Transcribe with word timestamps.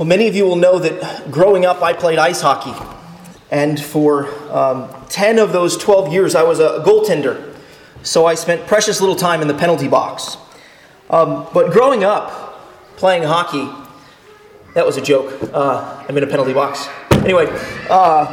Well, 0.00 0.06
many 0.06 0.26
of 0.28 0.34
you 0.34 0.46
will 0.46 0.56
know 0.56 0.78
that 0.78 1.30
growing 1.30 1.66
up, 1.66 1.82
I 1.82 1.92
played 1.92 2.18
ice 2.18 2.40
hockey. 2.40 2.72
And 3.50 3.78
for 3.78 4.28
um, 4.50 4.88
10 5.10 5.38
of 5.38 5.52
those 5.52 5.76
12 5.76 6.10
years, 6.10 6.34
I 6.34 6.42
was 6.42 6.58
a 6.58 6.82
goaltender. 6.86 7.54
So 8.02 8.24
I 8.24 8.34
spent 8.34 8.66
precious 8.66 9.02
little 9.02 9.14
time 9.14 9.42
in 9.42 9.48
the 9.48 9.52
penalty 9.52 9.88
box. 9.88 10.38
Um, 11.10 11.46
but 11.52 11.70
growing 11.70 12.02
up, 12.02 12.62
playing 12.96 13.24
hockey, 13.24 13.68
that 14.72 14.86
was 14.86 14.96
a 14.96 15.02
joke. 15.02 15.38
Uh, 15.52 16.02
I'm 16.08 16.16
in 16.16 16.24
a 16.24 16.26
penalty 16.26 16.54
box. 16.54 16.88
Anyway, 17.16 17.48
uh, 17.90 18.24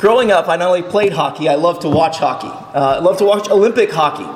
growing 0.00 0.32
up, 0.32 0.48
I 0.48 0.56
not 0.56 0.66
only 0.66 0.82
played 0.82 1.12
hockey, 1.12 1.48
I 1.48 1.54
love 1.54 1.78
to 1.82 1.88
watch 1.88 2.18
hockey. 2.18 2.48
Uh, 2.48 2.96
I 2.96 2.98
love 2.98 3.18
to 3.18 3.24
watch 3.24 3.48
Olympic 3.48 3.92
hockey. 3.92 4.26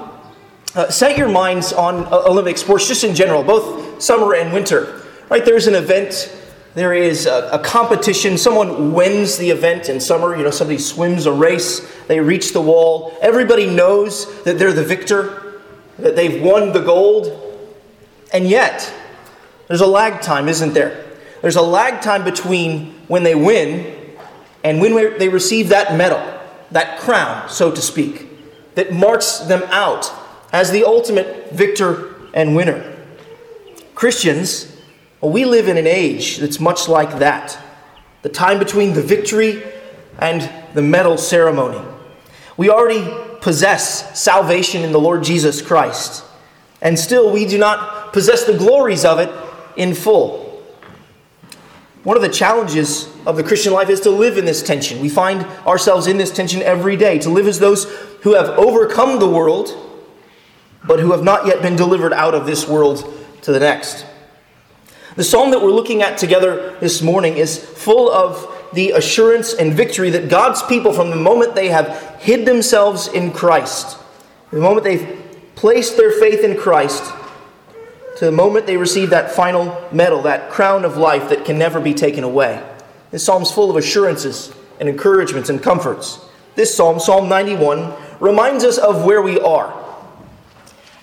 Uh, 0.76 0.88
set 0.90 1.18
your 1.18 1.28
minds 1.28 1.72
on 1.72 2.04
uh, 2.04 2.22
Olympic 2.28 2.56
sports 2.56 2.86
just 2.86 3.02
in 3.02 3.16
general, 3.16 3.42
both 3.42 4.00
summer 4.00 4.36
and 4.36 4.52
winter. 4.52 5.06
Right? 5.28 5.44
There's 5.44 5.66
an 5.66 5.74
event, 5.74 6.34
there 6.74 6.94
is 6.94 7.26
a, 7.26 7.50
a, 7.52 7.58
competition. 7.58 8.38
Someone 8.38 8.92
wins 8.92 9.36
the 9.36 9.50
event 9.50 9.88
in 9.88 10.00
summer. 10.00 10.36
You 10.36 10.44
know, 10.44 10.50
somebody 10.50 10.78
swims 10.78 11.26
a 11.26 11.32
race, 11.32 11.80
they 12.06 12.20
reach 12.20 12.52
the 12.52 12.62
wall. 12.62 13.16
Everybody 13.20 13.66
knows 13.66 14.42
that 14.44 14.58
they're 14.58 14.72
the 14.72 14.84
victor, 14.84 15.60
that 15.98 16.16
they've 16.16 16.42
won 16.42 16.72
the 16.72 16.80
gold. 16.80 17.44
And 18.32 18.48
yet, 18.48 18.92
there's 19.66 19.80
a 19.80 19.86
lag 19.86 20.22
time, 20.22 20.48
isn't 20.48 20.72
there? 20.72 21.04
There's 21.42 21.56
a 21.56 21.62
lag 21.62 22.00
time 22.00 22.24
between 22.24 22.94
when 23.06 23.22
they 23.22 23.34
win 23.34 24.16
and 24.64 24.80
when 24.80 25.18
they 25.18 25.28
receive 25.28 25.68
that 25.68 25.96
medal, 25.96 26.22
that 26.70 26.98
crown, 26.98 27.48
so 27.48 27.70
to 27.70 27.80
speak, 27.80 28.26
that 28.74 28.92
marks 28.92 29.38
them 29.38 29.62
out 29.68 30.10
as 30.52 30.70
the 30.70 30.84
ultimate 30.84 31.52
victor 31.52 32.14
and 32.34 32.56
winner. 32.56 32.96
Christians 33.94 34.77
well, 35.20 35.32
we 35.32 35.44
live 35.44 35.68
in 35.68 35.76
an 35.76 35.86
age 35.86 36.38
that's 36.38 36.60
much 36.60 36.88
like 36.88 37.18
that 37.18 37.58
the 38.22 38.28
time 38.28 38.58
between 38.58 38.94
the 38.94 39.02
victory 39.02 39.62
and 40.18 40.50
the 40.74 40.82
medal 40.82 41.16
ceremony. 41.16 41.80
We 42.56 42.70
already 42.70 43.08
possess 43.40 44.20
salvation 44.20 44.82
in 44.82 44.92
the 44.92 45.00
Lord 45.00 45.22
Jesus 45.22 45.62
Christ, 45.62 46.24
and 46.82 46.98
still 46.98 47.32
we 47.32 47.46
do 47.46 47.58
not 47.58 48.12
possess 48.12 48.44
the 48.44 48.56
glories 48.56 49.04
of 49.04 49.18
it 49.18 49.30
in 49.76 49.94
full. 49.94 50.62
One 52.04 52.16
of 52.16 52.22
the 52.22 52.28
challenges 52.28 53.08
of 53.26 53.36
the 53.36 53.44
Christian 53.44 53.72
life 53.72 53.90
is 53.90 54.00
to 54.00 54.10
live 54.10 54.38
in 54.38 54.44
this 54.44 54.62
tension. 54.62 55.00
We 55.00 55.08
find 55.08 55.44
ourselves 55.66 56.06
in 56.06 56.16
this 56.16 56.32
tension 56.32 56.62
every 56.62 56.96
day, 56.96 57.18
to 57.20 57.30
live 57.30 57.46
as 57.46 57.58
those 57.58 57.84
who 58.22 58.34
have 58.34 58.48
overcome 58.50 59.18
the 59.18 59.28
world, 59.28 59.76
but 60.84 61.00
who 61.00 61.12
have 61.12 61.22
not 61.22 61.46
yet 61.46 61.60
been 61.60 61.76
delivered 61.76 62.12
out 62.12 62.34
of 62.34 62.46
this 62.46 62.68
world 62.68 63.12
to 63.42 63.52
the 63.52 63.60
next. 63.60 64.06
The 65.18 65.24
psalm 65.24 65.50
that 65.50 65.60
we're 65.60 65.72
looking 65.72 66.00
at 66.00 66.16
together 66.16 66.76
this 66.78 67.02
morning 67.02 67.38
is 67.38 67.58
full 67.58 68.08
of 68.08 68.54
the 68.72 68.92
assurance 68.92 69.52
and 69.52 69.74
victory 69.74 70.10
that 70.10 70.28
God's 70.28 70.62
people, 70.62 70.92
from 70.92 71.10
the 71.10 71.16
moment 71.16 71.56
they 71.56 71.70
have 71.70 72.20
hid 72.20 72.46
themselves 72.46 73.08
in 73.08 73.32
Christ, 73.32 73.98
the 74.52 74.60
moment 74.60 74.84
they've 74.84 75.20
placed 75.56 75.96
their 75.96 76.12
faith 76.12 76.44
in 76.44 76.56
Christ, 76.56 77.12
to 78.18 78.26
the 78.26 78.30
moment 78.30 78.66
they 78.68 78.76
receive 78.76 79.10
that 79.10 79.32
final 79.32 79.84
medal, 79.90 80.22
that 80.22 80.50
crown 80.50 80.84
of 80.84 80.96
life 80.96 81.30
that 81.30 81.44
can 81.44 81.58
never 81.58 81.80
be 81.80 81.94
taken 81.94 82.22
away. 82.22 82.62
This 83.10 83.24
psalm's 83.24 83.50
full 83.50 83.70
of 83.70 83.76
assurances 83.76 84.54
and 84.78 84.88
encouragements 84.88 85.50
and 85.50 85.60
comforts. 85.60 86.24
This 86.54 86.76
psalm, 86.76 87.00
Psalm 87.00 87.28
91, 87.28 87.92
reminds 88.20 88.62
us 88.62 88.78
of 88.78 89.04
where 89.04 89.20
we 89.20 89.40
are 89.40 89.74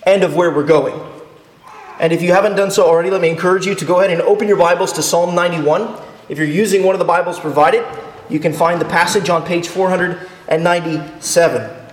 and 0.03 0.23
of 0.23 0.37
where 0.37 0.51
we're 0.51 0.63
going. 0.63 1.14
And 1.99 2.11
if 2.11 2.21
you 2.21 2.33
haven't 2.33 2.55
done 2.55 2.71
so 2.71 2.85
already, 2.85 3.09
let 3.09 3.21
me 3.21 3.29
encourage 3.29 3.65
you 3.65 3.73
to 3.73 3.85
go 3.85 3.99
ahead 3.99 4.11
and 4.11 4.21
open 4.21 4.49
your 4.49 4.57
Bibles 4.57 4.91
to 4.93 5.01
Psalm 5.01 5.33
91. 5.33 5.97
If 6.27 6.37
you're 6.37 6.45
using 6.45 6.83
one 6.83 6.93
of 6.93 6.99
the 6.99 7.05
Bibles 7.05 7.39
provided, 7.39 7.85
you 8.29 8.39
can 8.39 8.51
find 8.51 8.81
the 8.81 8.85
passage 8.85 9.29
on 9.29 9.45
page 9.45 9.69
497. 9.69 11.87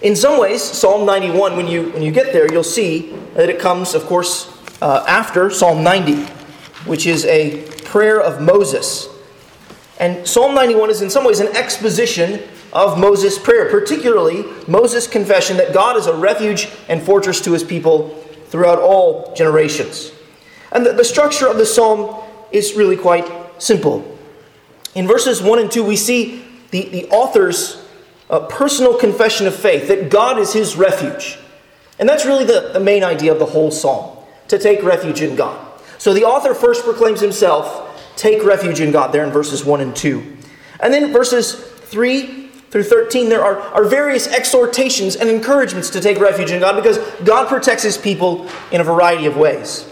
In 0.00 0.16
some 0.16 0.40
ways, 0.40 0.62
Psalm 0.62 1.04
91, 1.04 1.56
when 1.56 1.66
you, 1.66 1.90
when 1.90 2.02
you 2.02 2.12
get 2.12 2.32
there, 2.32 2.50
you'll 2.50 2.64
see 2.64 3.12
that 3.34 3.50
it 3.50 3.58
comes, 3.58 3.94
of 3.94 4.04
course, 4.04 4.56
uh, 4.80 5.04
after 5.06 5.50
Psalm 5.50 5.84
90, 5.84 6.22
which 6.86 7.06
is 7.06 7.26
a 7.26 7.66
prayer 7.84 8.18
of 8.18 8.40
Moses. 8.40 9.08
And 10.00 10.26
Psalm 10.26 10.54
91 10.54 10.88
is 10.88 11.02
in 11.02 11.10
some 11.10 11.24
ways 11.24 11.40
an 11.40 11.54
exposition 11.54 12.42
of 12.72 12.98
Moses' 12.98 13.38
prayer, 13.38 13.68
particularly 13.68 14.44
Moses' 14.66 15.06
confession 15.06 15.58
that 15.58 15.74
God 15.74 15.96
is 15.96 16.06
a 16.06 16.16
refuge 16.16 16.70
and 16.88 17.02
fortress 17.02 17.42
to 17.42 17.52
his 17.52 17.64
people 17.64 18.24
throughout 18.48 18.78
all 18.78 19.34
generations. 19.34 20.12
And 20.72 20.84
the, 20.84 20.92
the 20.92 21.04
structure 21.04 21.46
of 21.46 21.56
the 21.56 21.66
psalm 21.66 22.22
is 22.52 22.74
really 22.74 22.96
quite 22.96 23.26
simple. 23.60 24.18
In 24.94 25.06
verses 25.06 25.42
1 25.42 25.58
and 25.58 25.70
2, 25.70 25.84
we 25.84 25.96
see 25.96 26.44
the, 26.70 26.88
the 26.88 27.08
author's 27.08 27.84
uh, 28.30 28.40
personal 28.40 28.98
confession 28.98 29.46
of 29.46 29.54
faith 29.54 29.88
that 29.88 30.10
God 30.10 30.38
is 30.38 30.52
his 30.52 30.76
refuge. 30.76 31.38
And 31.98 32.08
that's 32.08 32.24
really 32.24 32.44
the, 32.44 32.70
the 32.72 32.80
main 32.80 33.02
idea 33.02 33.32
of 33.32 33.38
the 33.38 33.46
whole 33.46 33.70
psalm 33.70 34.16
to 34.48 34.58
take 34.58 34.82
refuge 34.82 35.20
in 35.20 35.36
God. 35.36 35.66
So 35.98 36.14
the 36.14 36.24
author 36.24 36.54
first 36.54 36.84
proclaims 36.84 37.20
himself, 37.20 38.16
take 38.16 38.44
refuge 38.44 38.80
in 38.80 38.92
God, 38.92 39.12
there 39.12 39.24
in 39.24 39.32
verses 39.32 39.64
1 39.64 39.80
and 39.80 39.94
2. 39.94 40.36
And 40.80 40.94
then 40.94 41.12
verses 41.12 41.54
3 41.54 42.47
through 42.70 42.84
13, 42.84 43.28
there 43.28 43.42
are, 43.42 43.58
are 43.58 43.84
various 43.84 44.26
exhortations 44.26 45.16
and 45.16 45.30
encouragements 45.30 45.88
to 45.90 46.00
take 46.00 46.18
refuge 46.18 46.50
in 46.50 46.60
God 46.60 46.76
because 46.76 46.98
God 47.24 47.48
protects 47.48 47.82
his 47.82 47.96
people 47.96 48.46
in 48.70 48.80
a 48.80 48.84
variety 48.84 49.24
of 49.26 49.36
ways. 49.36 49.90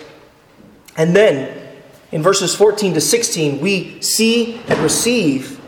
And 0.96 1.16
then, 1.16 1.66
in 2.12 2.22
verses 2.22 2.54
14 2.54 2.94
to 2.94 3.00
16, 3.00 3.60
we 3.60 4.00
see 4.02 4.60
and 4.68 4.78
receive 4.80 5.60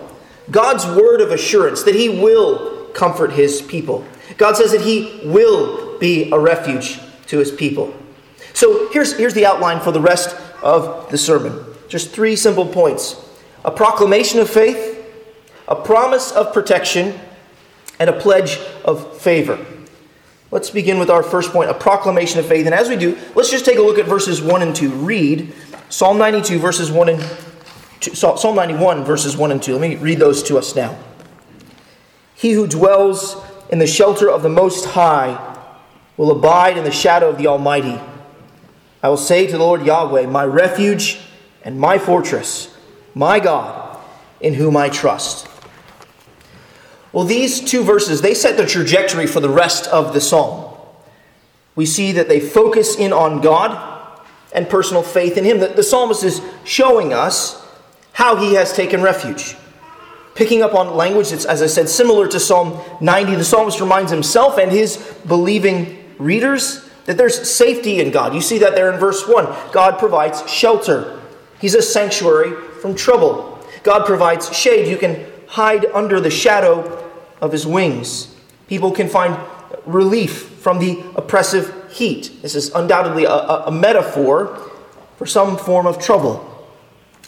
God's 0.51 0.87
word 0.87 1.21
of 1.21 1.31
assurance 1.31 1.83
that 1.85 1.95
he 1.95 2.09
will 2.09 2.87
comfort 2.89 3.33
his 3.33 3.63
people. 3.63 4.05
God 4.37 4.57
says 4.57 4.73
that 4.73 4.83
he 4.83 5.21
will 5.25 5.99
be 5.99 6.31
a 6.31 6.39
refuge 6.39 7.01
to 7.27 7.39
his 7.39 7.51
people. 7.51 7.95
So 8.53 8.91
here's, 8.91 9.17
here's 9.17 9.35
the 9.35 9.47
outline 9.47 9.81
for 9.81 9.93
the 9.93 10.01
rest 10.01 10.37
of 10.63 11.11
the 11.11 11.19
sermon. 11.19 11.65
Just 11.89 12.11
three 12.11 12.37
simple 12.37 12.67
points 12.67 13.25
a 13.65 13.71
proclamation 13.71 14.41
of 14.41 14.49
faith 14.49 14.98
a 15.69 15.77
promise 15.77 16.33
of 16.33 16.53
protection, 16.53 17.21
and 17.99 18.09
a 18.09 18.13
pledge 18.13 18.59
of 18.85 19.21
favor. 19.21 19.65
Let's 20.51 20.71
begin 20.71 20.99
with 20.99 21.11
our 21.11 21.23
first 21.23 21.51
point, 21.53 21.69
a 21.69 21.75
proclamation 21.75 22.41
of 22.41 22.47
faith. 22.47 22.65
And 22.65 22.75
as 22.75 22.89
we 22.89 22.97
do, 22.97 23.19
let's 23.35 23.51
just 23.51 23.65
take 23.65 23.77
a 23.77 23.83
look 23.83 23.99
at 23.99 24.07
verses 24.07 24.41
1 24.41 24.63
and 24.63 24.75
2. 24.75 24.91
Read 24.91 25.53
Psalm 25.91 26.17
92, 26.17 26.59
verses 26.59 26.91
1 26.91 27.09
and 27.11 27.37
2, 28.01 28.15
Psalm 28.15 28.57
91, 28.57 29.05
verses 29.05 29.37
1 29.37 29.53
and 29.53 29.63
2. 29.63 29.73
Let 29.73 29.81
me 29.81 29.97
read 29.97 30.19
those 30.19 30.43
to 30.45 30.57
us 30.57 30.75
now. 30.75 30.99
He 32.35 32.53
who 32.53 32.67
dwells 32.67 33.37
in 33.69 33.79
the 33.79 33.87
shelter 33.87 34.31
of 34.31 34.43
the 34.43 34.49
Most 34.49 34.87
High 34.87 35.57
will 36.17 36.31
abide 36.31 36.79
in 36.79 36.85
the 36.85 36.93
shadow 36.93 37.29
of 37.29 37.37
the 37.37 37.47
Almighty. 37.49 38.01
I 39.03 39.09
will 39.09 39.17
say 39.17 39.47
to 39.47 39.53
the 39.53 39.59
Lord 39.59 39.85
Yahweh, 39.85 40.27
my 40.27 40.45
refuge 40.45 41.21
and 41.63 41.79
my 41.79 41.99
fortress, 41.99 42.75
my 43.15 43.39
God, 43.39 43.99
in 44.41 44.55
whom 44.55 44.77
I 44.77 44.89
trust. 44.89 45.47
Well, 47.19 47.27
these 47.27 47.61
two 47.61 47.83
verses, 47.83 48.21
they 48.21 48.33
set 48.33 48.57
the 48.57 48.65
trajectory 48.65 49.27
for 49.27 49.41
the 49.41 49.49
rest 49.49 49.89
of 49.89 50.15
the 50.15 50.21
psalm. 50.21 50.73
We 51.75 51.85
see 51.85 52.13
that 52.13 52.29
they 52.29 52.39
focus 52.39 52.95
in 52.95 53.13
on 53.13 53.41
God 53.41 54.23
and 54.53 54.69
personal 54.69 55.03
faith 55.03 55.37
in 55.37 55.43
Him. 55.43 55.59
The, 55.59 55.67
the 55.67 55.83
psalmist 55.83 56.23
is 56.23 56.41
showing 56.63 57.13
us 57.13 57.61
how 58.13 58.37
he 58.37 58.55
has 58.55 58.73
taken 58.73 59.03
refuge. 59.03 59.57
Picking 60.37 60.63
up 60.63 60.77
on 60.77 60.95
language 60.95 61.31
that's, 61.31 61.45
as 61.45 61.61
I 61.61 61.67
said, 61.67 61.89
similar 61.89 62.29
to 62.29 62.39
Psalm 62.39 62.81
90, 63.01 63.35
the 63.35 63.45
psalmist 63.45 63.81
reminds 63.81 64.13
himself 64.13 64.57
and 64.57 64.71
his 64.71 64.97
believing 65.27 66.15
readers 66.19 66.89
that 67.07 67.17
there's 67.19 67.51
safety 67.51 67.99
in 68.01 68.13
God. 68.13 68.33
You 68.33 68.41
see 68.41 68.59
that 68.59 68.77
there 68.77 68.93
in 68.93 69.01
verse 69.01 69.27
1. 69.27 69.73
God 69.73 69.99
provides 69.99 70.49
shelter, 70.49 71.21
He's 71.61 71.75
a 71.75 71.83
sanctuary 71.83 72.53
from 72.81 72.95
trouble. 72.95 73.59
God 73.83 74.07
provides 74.07 74.57
shade. 74.57 74.89
You 74.89 74.97
can 74.97 75.27
hide 75.49 75.85
under 75.87 76.21
the 76.21 76.31
shadow 76.31 77.07
of 77.41 77.53
his 77.53 77.67
wings. 77.67 78.35
People 78.69 78.93
can 78.93 79.09
find 79.09 79.39
relief 79.87 80.49
from 80.61 80.79
the 80.79 81.03
oppressive 81.17 81.91
heat. 81.91 82.43
This 82.43 82.55
is 82.55 82.71
undoubtedly 82.71 83.25
a, 83.25 83.33
a, 83.33 83.71
metaphor 83.71 84.71
for 85.17 85.27
some 85.27 85.57
form 85.57 85.87
of 85.87 85.99
trouble. 85.99 86.45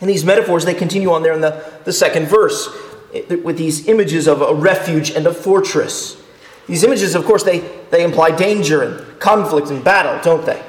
And 0.01 0.09
these 0.09 0.25
metaphors, 0.25 0.65
they 0.65 0.75
continue 0.75 1.11
on 1.13 1.23
there 1.23 1.33
in 1.33 1.41
the, 1.41 1.65
the 1.85 1.93
second 1.93 2.27
verse 2.27 2.69
eh, 3.15 3.37
with 3.37 3.59
these 3.59 3.89
images 3.89 4.27
of 4.27 4.43
a 4.43 4.55
refuge 4.55 5.11
and 5.11 5.27
a 5.27 5.35
fortress. 5.35 6.21
These 6.67 6.85
images, 6.85 7.15
of 7.15 7.25
course, 7.25 7.43
they, 7.43 7.61
they 7.91 8.05
imply 8.05 8.31
danger 8.31 8.83
and 8.83 9.19
conflict 9.21 9.71
and 9.71 9.83
battle, 9.83 10.21
don't 10.23 10.47
they? 10.47 10.63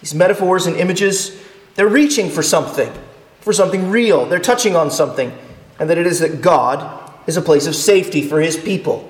These 0.00 0.14
metaphors 0.14 0.66
and 0.66 0.76
images, 0.76 1.40
they're 1.74 1.88
reaching 1.88 2.30
for 2.30 2.42
something, 2.42 2.92
for 3.40 3.52
something 3.52 3.90
real. 3.90 4.26
They're 4.26 4.38
touching 4.38 4.76
on 4.76 4.90
something 4.90 5.36
and 5.78 5.88
that 5.88 5.98
it 5.98 6.06
is 6.06 6.20
that 6.20 6.42
God 6.42 7.09
is 7.30 7.36
a 7.36 7.42
place 7.42 7.66
of 7.66 7.76
safety 7.76 8.22
for 8.22 8.40
his 8.40 8.56
people. 8.56 9.08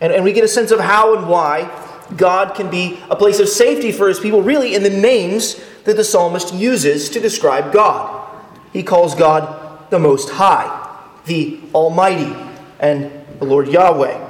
And, 0.00 0.12
and 0.12 0.24
we 0.24 0.32
get 0.32 0.44
a 0.44 0.48
sense 0.48 0.72
of 0.72 0.80
how 0.80 1.16
and 1.16 1.28
why 1.28 1.70
God 2.16 2.54
can 2.54 2.68
be 2.68 2.98
a 3.08 3.16
place 3.16 3.38
of 3.38 3.48
safety 3.48 3.92
for 3.92 4.08
his 4.08 4.18
people, 4.18 4.42
really, 4.42 4.74
in 4.74 4.82
the 4.82 4.90
names 4.90 5.60
that 5.84 5.96
the 5.96 6.04
psalmist 6.04 6.52
uses 6.52 7.08
to 7.10 7.20
describe 7.20 7.72
God. 7.72 8.28
He 8.72 8.82
calls 8.82 9.14
God 9.14 9.90
the 9.90 9.98
Most 9.98 10.30
High, 10.30 10.68
the 11.26 11.60
Almighty, 11.74 12.34
and 12.80 13.10
the 13.38 13.44
Lord 13.44 13.68
Yahweh. 13.68 14.26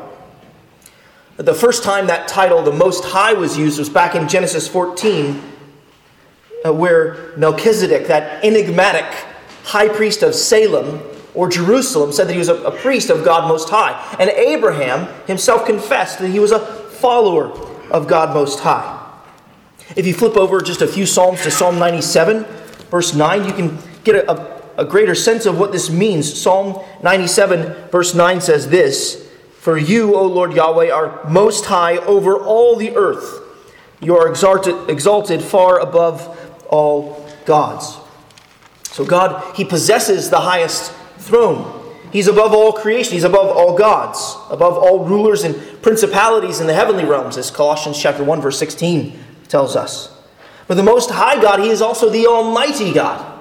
The 1.39 1.55
first 1.55 1.83
time 1.83 2.09
that 2.09 2.29
title, 2.29 2.63
the 2.63 2.73
Most 2.73 3.05
High, 3.05 3.33
was 3.33 3.57
used 3.57 3.79
was 3.79 3.89
back 3.89 4.15
in 4.15 4.29
Genesis 4.29 4.69
14, 4.69 5.43
uh, 6.67 6.75
where 6.75 7.33
Melchizedek, 7.37 8.09
that 8.09 8.45
enigmatic 8.45 9.07
high 9.65 9.89
priest 9.89 10.23
of 10.23 10.35
Salem 10.35 11.01
or 11.35 11.49
Jerusalem, 11.49 12.13
said 12.13 12.29
that 12.29 12.33
he 12.33 12.39
was 12.39 12.49
a, 12.49 12.57
a 12.63 12.71
priest 12.71 13.11
of 13.11 13.25
God 13.25 13.49
Most 13.49 13.69
High. 13.69 14.17
And 14.19 14.31
Abraham 14.31 15.07
himself 15.27 15.67
confessed 15.67 16.19
that 16.19 16.29
he 16.29 16.39
was 16.39 16.53
a 16.53 16.59
follower 16.59 17.51
of 17.91 18.09
God 18.09 18.35
Most 18.35 18.61
High. 18.61 18.95
If 19.97 20.07
you 20.07 20.15
flip 20.15 20.37
over 20.37 20.61
just 20.61 20.83
a 20.83 20.87
few 20.87 21.07
Psalms 21.07 21.43
to 21.43 21.51
Psalm 21.51 21.79
97, 21.79 22.45
verse 22.91 23.15
9, 23.15 23.45
you 23.45 23.53
can 23.53 23.79
get 24.05 24.17
a, 24.17 24.31
a, 24.31 24.63
a 24.79 24.85
greater 24.85 25.15
sense 25.15 25.47
of 25.47 25.59
what 25.59 25.73
this 25.73 25.91
means. 25.91 26.41
Psalm 26.41 26.83
97, 27.03 27.89
verse 27.91 28.15
9 28.15 28.41
says 28.41 28.69
this 28.69 29.29
for 29.69 29.77
you, 29.77 30.15
O 30.15 30.25
Lord 30.25 30.55
Yahweh, 30.55 30.91
are 30.91 31.29
most 31.29 31.67
high 31.67 31.99
over 31.99 32.39
all 32.39 32.77
the 32.77 32.97
earth. 32.97 33.43
You 34.01 34.17
are 34.17 34.29
exalted, 34.29 34.89
exalted 34.89 35.43
far 35.43 35.81
above 35.81 36.65
all 36.71 37.29
gods. 37.45 37.99
So, 38.85 39.05
God, 39.05 39.57
He 39.57 39.67
possesses 39.67 40.31
the 40.31 40.41
highest 40.41 40.95
throne. 41.29 41.75
He's 42.13 42.27
above 42.27 42.53
all 42.53 42.73
creation. 42.73 43.13
He's 43.13 43.25
above 43.25 43.55
all 43.57 43.77
gods, 43.77 44.37
above 44.51 44.79
all 44.79 45.05
rulers 45.05 45.45
and 45.45 45.55
principalities 45.83 46.61
in 46.61 46.67
the 46.67 46.75
heavenly 46.75 47.05
realms, 47.05 47.37
as 47.37 47.51
Colossians 47.51 48.01
chapter 48.01 48.25
1, 48.25 48.41
verse 48.41 48.59
16 48.59 49.19
tells 49.49 49.77
us. 49.77 50.15
But 50.67 50.77
the 50.77 50.83
Most 50.83 51.11
High 51.11 51.41
God, 51.41 51.61
He 51.61 51.69
is 51.69 51.83
also 51.83 52.11
the 52.11 52.27
Almighty 52.27 52.93
God. 52.93 53.39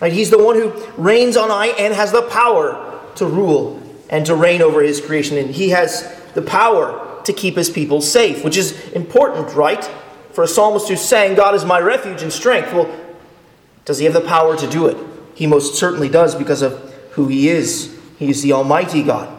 Right? 0.00 0.12
He's 0.12 0.30
the 0.30 0.42
one 0.42 0.56
who 0.56 0.72
reigns 0.96 1.36
on 1.36 1.50
high 1.50 1.68
and 1.68 1.94
has 1.94 2.12
the 2.12 2.22
power 2.22 3.00
to 3.16 3.26
rule 3.26 3.80
and 4.10 4.26
to 4.26 4.34
reign 4.34 4.60
over 4.60 4.82
his 4.82 5.00
creation. 5.00 5.38
And 5.38 5.50
he 5.50 5.70
has 5.70 6.20
the 6.34 6.42
power 6.42 7.22
to 7.24 7.32
keep 7.32 7.56
his 7.56 7.70
people 7.70 8.00
safe, 8.00 8.44
which 8.44 8.56
is 8.56 8.78
important, 8.90 9.54
right? 9.54 9.84
For 10.32 10.44
a 10.44 10.48
psalmist 10.48 10.88
who's 10.88 11.00
saying, 11.00 11.36
God 11.36 11.54
is 11.54 11.64
my 11.64 11.80
refuge 11.80 12.22
and 12.22 12.32
strength. 12.32 12.72
Well, 12.72 12.94
does 13.84 13.98
he 13.98 14.04
have 14.04 14.14
the 14.14 14.20
power 14.20 14.56
to 14.56 14.68
do 14.68 14.86
it? 14.86 14.96
He 15.34 15.46
most 15.46 15.76
certainly 15.76 16.08
does 16.08 16.34
because 16.34 16.62
of 16.62 16.93
who 17.14 17.28
he 17.28 17.48
is. 17.48 17.96
He 18.18 18.30
is 18.30 18.42
the 18.42 18.52
Almighty 18.52 19.02
God. 19.02 19.30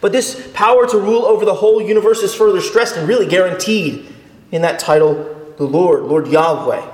But 0.00 0.12
this 0.12 0.50
power 0.52 0.86
to 0.86 0.98
rule 0.98 1.24
over 1.24 1.44
the 1.44 1.54
whole 1.54 1.80
universe 1.80 2.22
is 2.22 2.34
further 2.34 2.60
stressed 2.60 2.96
and 2.96 3.08
really 3.08 3.26
guaranteed 3.26 4.12
in 4.50 4.62
that 4.62 4.78
title, 4.78 5.54
the 5.56 5.64
Lord, 5.64 6.02
Lord 6.02 6.28
Yahweh. 6.28 6.90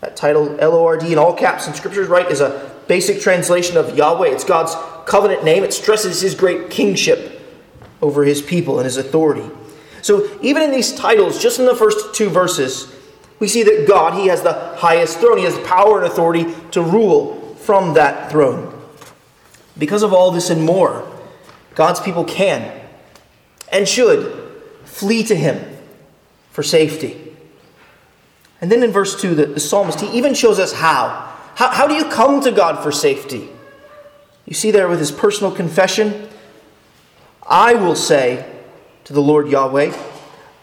That 0.00 0.16
title, 0.16 0.60
L 0.60 0.74
O 0.74 0.84
R 0.84 0.98
D, 0.98 1.12
in 1.12 1.18
all 1.18 1.34
caps 1.34 1.66
in 1.66 1.74
scriptures, 1.74 2.08
right, 2.08 2.30
is 2.30 2.40
a 2.40 2.70
basic 2.88 3.20
translation 3.20 3.76
of 3.76 3.96
Yahweh. 3.96 4.28
It's 4.28 4.44
God's 4.44 4.74
covenant 5.06 5.44
name. 5.44 5.64
It 5.64 5.72
stresses 5.72 6.20
his 6.20 6.34
great 6.34 6.70
kingship 6.70 7.40
over 8.02 8.24
his 8.24 8.42
people 8.42 8.78
and 8.78 8.84
his 8.84 8.96
authority. 8.96 9.48
So, 10.02 10.28
even 10.42 10.62
in 10.62 10.72
these 10.72 10.92
titles, 10.92 11.40
just 11.40 11.60
in 11.60 11.66
the 11.66 11.76
first 11.76 12.14
two 12.14 12.28
verses, 12.28 12.92
we 13.38 13.48
see 13.48 13.62
that 13.62 13.86
God, 13.88 14.14
he 14.14 14.26
has 14.26 14.42
the 14.42 14.52
highest 14.76 15.18
throne. 15.18 15.38
He 15.38 15.44
has 15.44 15.58
power 15.66 15.98
and 15.98 16.06
authority 16.06 16.52
to 16.72 16.82
rule 16.82 17.54
from 17.54 17.94
that 17.94 18.30
throne. 18.30 18.71
Because 19.78 20.02
of 20.02 20.12
all 20.12 20.30
this 20.30 20.50
and 20.50 20.64
more, 20.64 21.08
God's 21.74 22.00
people 22.00 22.24
can 22.24 22.80
and 23.70 23.88
should 23.88 24.52
flee 24.84 25.22
to 25.24 25.34
him 25.34 25.78
for 26.50 26.62
safety. 26.62 27.18
And 28.60 28.70
then 28.70 28.82
in 28.82 28.92
verse 28.92 29.20
2, 29.20 29.34
the, 29.34 29.46
the 29.46 29.60
psalmist, 29.60 30.00
he 30.00 30.16
even 30.16 30.34
shows 30.34 30.58
us 30.58 30.72
how. 30.72 31.34
how. 31.54 31.70
How 31.70 31.86
do 31.86 31.94
you 31.94 32.04
come 32.04 32.40
to 32.42 32.52
God 32.52 32.82
for 32.82 32.92
safety? 32.92 33.48
You 34.46 34.54
see 34.54 34.70
there 34.70 34.88
with 34.88 34.98
his 34.98 35.10
personal 35.10 35.52
confession 35.52 36.28
I 37.44 37.74
will 37.74 37.96
say 37.96 38.48
to 39.04 39.12
the 39.12 39.20
Lord 39.20 39.48
Yahweh, 39.48 39.96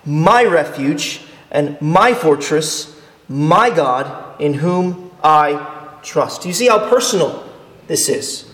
my 0.05 0.43
refuge 0.43 1.21
and 1.51 1.79
my 1.81 2.13
fortress, 2.13 2.99
my 3.27 3.69
God, 3.69 4.41
in 4.41 4.55
whom 4.55 5.11
I 5.23 5.99
trust. 6.03 6.45
You 6.45 6.53
see 6.53 6.67
how 6.67 6.89
personal 6.89 7.47
this 7.87 8.07
is. 8.07 8.48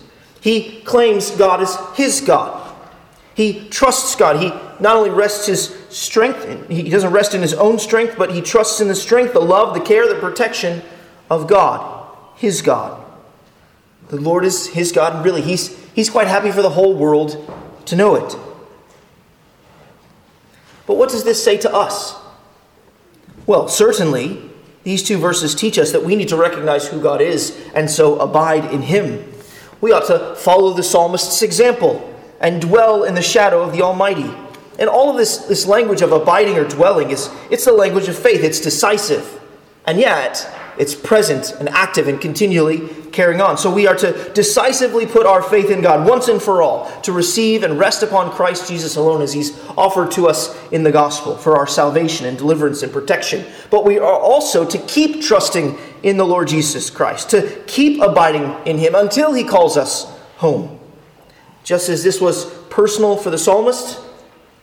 He 0.46 0.80
claims 0.82 1.32
God 1.32 1.60
is 1.60 1.76
his 1.96 2.20
God. 2.20 2.72
He 3.34 3.68
trusts 3.68 4.14
God. 4.14 4.40
He 4.40 4.50
not 4.80 4.94
only 4.94 5.10
rests 5.10 5.44
his 5.48 5.76
strength, 5.88 6.68
he 6.68 6.88
doesn't 6.88 7.12
rest 7.12 7.34
in 7.34 7.42
his 7.42 7.52
own 7.52 7.80
strength, 7.80 8.14
but 8.16 8.32
he 8.32 8.40
trusts 8.40 8.80
in 8.80 8.86
the 8.86 8.94
strength, 8.94 9.32
the 9.32 9.40
love, 9.40 9.74
the 9.74 9.80
care, 9.80 10.06
the 10.06 10.20
protection 10.20 10.82
of 11.28 11.48
God, 11.48 12.16
his 12.36 12.62
God. 12.62 13.04
The 14.06 14.20
Lord 14.20 14.44
is 14.44 14.68
his 14.68 14.92
God, 14.92 15.16
and 15.16 15.24
really, 15.24 15.42
he's, 15.42 15.76
he's 15.94 16.08
quite 16.08 16.28
happy 16.28 16.52
for 16.52 16.62
the 16.62 16.70
whole 16.70 16.94
world 16.94 17.52
to 17.86 17.96
know 17.96 18.14
it. 18.14 18.36
But 20.86 20.96
what 20.96 21.10
does 21.10 21.24
this 21.24 21.42
say 21.42 21.56
to 21.56 21.74
us? 21.74 22.14
Well, 23.46 23.66
certainly, 23.66 24.48
these 24.84 25.02
two 25.02 25.18
verses 25.18 25.56
teach 25.56 25.76
us 25.76 25.90
that 25.90 26.04
we 26.04 26.14
need 26.14 26.28
to 26.28 26.36
recognize 26.36 26.86
who 26.86 27.02
God 27.02 27.20
is 27.20 27.60
and 27.74 27.90
so 27.90 28.20
abide 28.20 28.72
in 28.72 28.82
him. 28.82 29.32
We 29.80 29.92
ought 29.92 30.06
to 30.06 30.34
follow 30.36 30.72
the 30.72 30.82
psalmist's 30.82 31.42
example 31.42 32.14
and 32.40 32.60
dwell 32.60 33.04
in 33.04 33.14
the 33.14 33.22
shadow 33.22 33.62
of 33.62 33.72
the 33.72 33.82
Almighty. 33.82 34.30
And 34.78 34.88
all 34.88 35.10
of 35.10 35.16
this, 35.16 35.38
this 35.38 35.66
language 35.66 36.02
of 36.02 36.12
abiding 36.12 36.58
or 36.58 36.64
dwelling 36.64 37.10
is 37.10 37.30
it's 37.50 37.64
the 37.64 37.72
language 37.72 38.08
of 38.08 38.18
faith. 38.18 38.42
It's 38.42 38.60
decisive. 38.60 39.40
And 39.86 39.98
yet, 39.98 40.50
it's 40.78 40.94
present 40.94 41.52
and 41.58 41.68
active 41.68 42.08
and 42.08 42.20
continually 42.20 42.88
carrying 43.12 43.40
on. 43.40 43.56
So 43.56 43.72
we 43.72 43.86
are 43.86 43.94
to 43.96 44.32
decisively 44.34 45.06
put 45.06 45.26
our 45.26 45.42
faith 45.42 45.70
in 45.70 45.80
God 45.80 46.06
once 46.06 46.28
and 46.28 46.40
for 46.40 46.60
all, 46.60 46.90
to 47.02 47.12
receive 47.12 47.62
and 47.62 47.78
rest 47.78 48.02
upon 48.02 48.30
Christ 48.30 48.68
Jesus 48.68 48.96
alone 48.96 49.22
as 49.22 49.32
He's 49.32 49.58
offered 49.70 50.10
to 50.12 50.28
us 50.28 50.54
in 50.70 50.82
the 50.82 50.92
gospel 50.92 51.36
for 51.36 51.56
our 51.56 51.66
salvation 51.66 52.26
and 52.26 52.36
deliverance 52.36 52.82
and 52.82 52.92
protection. 52.92 53.44
But 53.70 53.84
we 53.84 53.98
are 53.98 54.18
also 54.18 54.68
to 54.68 54.78
keep 54.86 55.22
trusting 55.22 55.78
in 56.02 56.18
the 56.18 56.26
Lord 56.26 56.48
Jesus 56.48 56.90
Christ, 56.90 57.30
to 57.30 57.62
keep 57.66 58.00
abiding 58.02 58.54
in 58.66 58.78
Him 58.78 58.94
until 58.94 59.32
He 59.32 59.44
calls 59.44 59.76
us 59.76 60.04
home. 60.36 60.78
Just 61.64 61.88
as 61.88 62.04
this 62.04 62.20
was 62.20 62.44
personal 62.68 63.16
for 63.16 63.30
the 63.30 63.38
psalmist, 63.38 63.98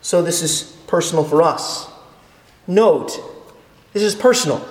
so 0.02 0.22
this 0.22 0.42
is 0.44 0.78
personal 0.86 1.24
for 1.24 1.42
us. 1.42 1.90
Note, 2.68 3.20
this 3.94 4.04
is 4.04 4.16
personal. 4.16 4.66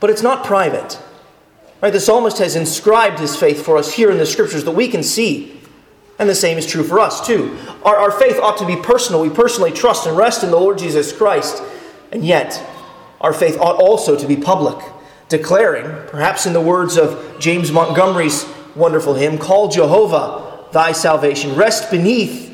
But 0.00 0.10
it's 0.10 0.22
not 0.22 0.44
private. 0.44 0.98
Right? 1.80 1.92
The 1.92 2.00
psalmist 2.00 2.38
has 2.38 2.56
inscribed 2.56 3.18
his 3.18 3.36
faith 3.36 3.64
for 3.64 3.76
us 3.76 3.94
here 3.94 4.10
in 4.10 4.18
the 4.18 4.26
scriptures 4.26 4.64
that 4.64 4.72
we 4.72 4.88
can 4.88 5.02
see. 5.02 5.60
And 6.18 6.28
the 6.28 6.34
same 6.34 6.58
is 6.58 6.66
true 6.66 6.82
for 6.82 6.98
us, 6.98 7.26
too. 7.26 7.56
Our, 7.82 7.96
our 7.96 8.10
faith 8.10 8.38
ought 8.38 8.58
to 8.58 8.66
be 8.66 8.76
personal. 8.76 9.22
We 9.22 9.30
personally 9.30 9.72
trust 9.72 10.06
and 10.06 10.16
rest 10.16 10.42
in 10.42 10.50
the 10.50 10.56
Lord 10.56 10.78
Jesus 10.78 11.12
Christ. 11.12 11.62
And 12.12 12.24
yet, 12.24 12.62
our 13.20 13.32
faith 13.32 13.58
ought 13.58 13.76
also 13.76 14.16
to 14.18 14.26
be 14.26 14.36
public, 14.36 14.84
declaring, 15.28 16.08
perhaps 16.08 16.44
in 16.44 16.52
the 16.52 16.60
words 16.60 16.98
of 16.98 17.38
James 17.38 17.72
Montgomery's 17.72 18.46
wonderful 18.74 19.14
hymn, 19.14 19.38
Call 19.38 19.68
Jehovah 19.68 20.66
thy 20.72 20.92
salvation. 20.92 21.54
Rest 21.54 21.90
beneath 21.90 22.48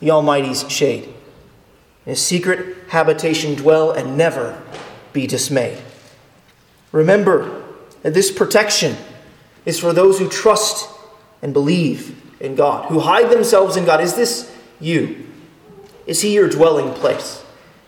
the 0.00 0.10
Almighty's 0.10 0.68
shade. 0.70 1.04
In 1.04 2.10
his 2.10 2.24
secret 2.24 2.76
habitation 2.88 3.54
dwell 3.54 3.92
and 3.92 4.16
never 4.16 4.60
be 5.12 5.28
dismayed. 5.28 5.78
Remember 6.92 7.64
that 8.02 8.14
this 8.14 8.30
protection 8.30 8.96
is 9.64 9.78
for 9.78 9.92
those 9.92 10.18
who 10.18 10.28
trust 10.28 10.88
and 11.40 11.52
believe 11.52 12.20
in 12.40 12.54
God, 12.54 12.86
who 12.86 13.00
hide 13.00 13.30
themselves 13.30 13.76
in 13.76 13.84
God. 13.84 14.00
Is 14.00 14.14
this 14.14 14.54
you? 14.80 15.26
Is 16.06 16.20
He 16.22 16.34
your 16.34 16.48
dwelling 16.48 16.92
place? 16.94 17.44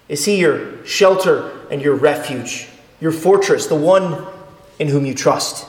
Is 0.08 0.24
He 0.24 0.36
your 0.36 0.84
shelter 0.86 1.50
and 1.70 1.82
your 1.82 1.94
refuge, 1.94 2.68
your 3.00 3.12
fortress, 3.12 3.66
the 3.66 3.74
one 3.74 4.26
in 4.78 4.88
whom 4.88 5.04
you 5.04 5.14
trust? 5.14 5.66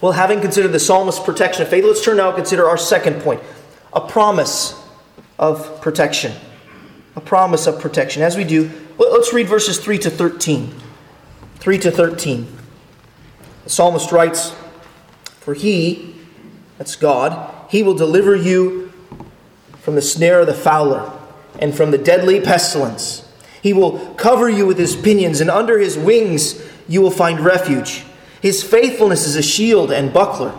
Well, 0.00 0.12
having 0.12 0.40
considered 0.40 0.72
the 0.72 0.80
psalmist's 0.80 1.20
protection 1.20 1.62
of 1.62 1.68
faith, 1.68 1.84
let's 1.84 2.04
turn 2.04 2.18
now 2.18 2.28
and 2.28 2.36
consider 2.36 2.68
our 2.68 2.78
second 2.78 3.22
point 3.22 3.42
a 3.92 4.00
promise 4.00 4.80
of 5.38 5.80
protection. 5.80 6.32
A 7.16 7.20
promise 7.20 7.66
of 7.66 7.80
protection. 7.80 8.22
As 8.22 8.36
we 8.36 8.44
do, 8.44 8.70
let's 8.98 9.32
read 9.32 9.48
verses 9.48 9.78
3 9.78 9.98
to 9.98 10.10
13. 10.10 10.74
3 11.58 11.78
to 11.78 11.90
13. 11.90 12.46
The 13.64 13.70
psalmist 13.70 14.12
writes, 14.12 14.54
For 15.40 15.54
he, 15.54 16.14
that's 16.78 16.96
God, 16.96 17.54
he 17.70 17.82
will 17.82 17.94
deliver 17.94 18.34
you 18.36 18.92
from 19.80 19.94
the 19.94 20.02
snare 20.02 20.40
of 20.40 20.46
the 20.46 20.54
fowler 20.54 21.12
and 21.58 21.74
from 21.74 21.90
the 21.90 21.98
deadly 21.98 22.40
pestilence. 22.40 23.28
He 23.62 23.72
will 23.72 24.14
cover 24.14 24.48
you 24.48 24.66
with 24.66 24.78
his 24.78 24.94
pinions, 24.94 25.40
and 25.40 25.50
under 25.50 25.78
his 25.78 25.98
wings 25.98 26.62
you 26.86 27.00
will 27.00 27.10
find 27.10 27.40
refuge. 27.40 28.04
His 28.40 28.62
faithfulness 28.62 29.26
is 29.26 29.34
a 29.34 29.42
shield 29.42 29.90
and 29.90 30.12
buckler. 30.12 30.56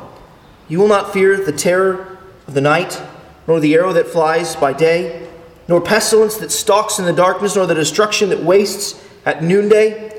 You 0.68 0.80
will 0.80 0.88
not 0.88 1.14
fear 1.14 1.38
the 1.38 1.54
terror 1.54 2.18
of 2.48 2.54
the 2.54 2.62
night, 2.62 3.02
nor 3.48 3.60
the 3.60 3.74
arrow 3.74 3.94
that 3.94 4.08
flies 4.08 4.56
by 4.56 4.74
day, 4.74 5.28
nor 5.68 5.80
pestilence 5.80 6.38
that 6.38 6.52
stalks 6.52 7.00
in 7.00 7.06
the 7.06 7.14
darkness, 7.14 7.56
nor 7.56 7.66
the 7.66 7.74
destruction 7.74 8.30
that 8.30 8.44
wastes 8.44 9.04
at 9.26 9.44
noonday. 9.44 10.19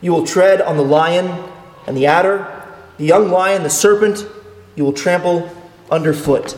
You 0.00 0.12
will 0.12 0.26
tread 0.26 0.60
on 0.60 0.76
the 0.76 0.84
lion 0.84 1.26
and 1.86 1.96
the 1.96 2.06
adder, 2.06 2.66
the 2.98 3.04
young 3.04 3.30
lion, 3.30 3.62
the 3.62 3.70
serpent, 3.70 4.26
you 4.76 4.84
will 4.84 4.92
trample 4.92 5.50
underfoot. 5.90 6.56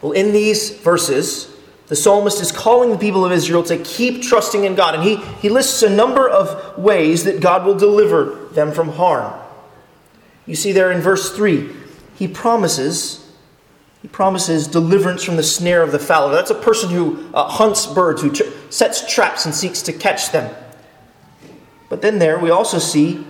Well, 0.00 0.12
in 0.12 0.32
these 0.32 0.70
verses, 0.70 1.54
the 1.88 1.96
psalmist 1.96 2.40
is 2.40 2.52
calling 2.52 2.90
the 2.90 2.98
people 2.98 3.24
of 3.24 3.32
Israel 3.32 3.62
to 3.64 3.78
keep 3.78 4.22
trusting 4.22 4.64
in 4.64 4.74
God. 4.74 4.94
And 4.94 5.04
he, 5.04 5.16
he 5.40 5.48
lists 5.48 5.82
a 5.82 5.90
number 5.90 6.28
of 6.28 6.78
ways 6.78 7.24
that 7.24 7.40
God 7.40 7.64
will 7.64 7.76
deliver 7.76 8.46
them 8.52 8.72
from 8.72 8.90
harm. 8.90 9.38
You 10.46 10.54
see 10.54 10.72
there 10.72 10.92
in 10.92 11.00
verse 11.00 11.34
3, 11.34 11.70
he 12.14 12.28
promises 12.28 13.22
he 14.02 14.08
promises 14.08 14.68
deliverance 14.68 15.24
from 15.24 15.34
the 15.34 15.42
snare 15.42 15.82
of 15.82 15.90
the 15.90 15.98
fowler. 15.98 16.32
That's 16.32 16.52
a 16.52 16.54
person 16.54 16.90
who 16.90 17.28
uh, 17.34 17.48
hunts 17.48 17.86
birds, 17.86 18.22
who 18.22 18.32
sets 18.70 19.12
traps 19.12 19.46
and 19.46 19.54
seeks 19.54 19.82
to 19.82 19.92
catch 19.92 20.30
them. 20.30 20.54
But 21.88 22.02
then 22.02 22.18
there 22.18 22.38
we 22.38 22.50
also 22.50 22.78
see 22.78 23.24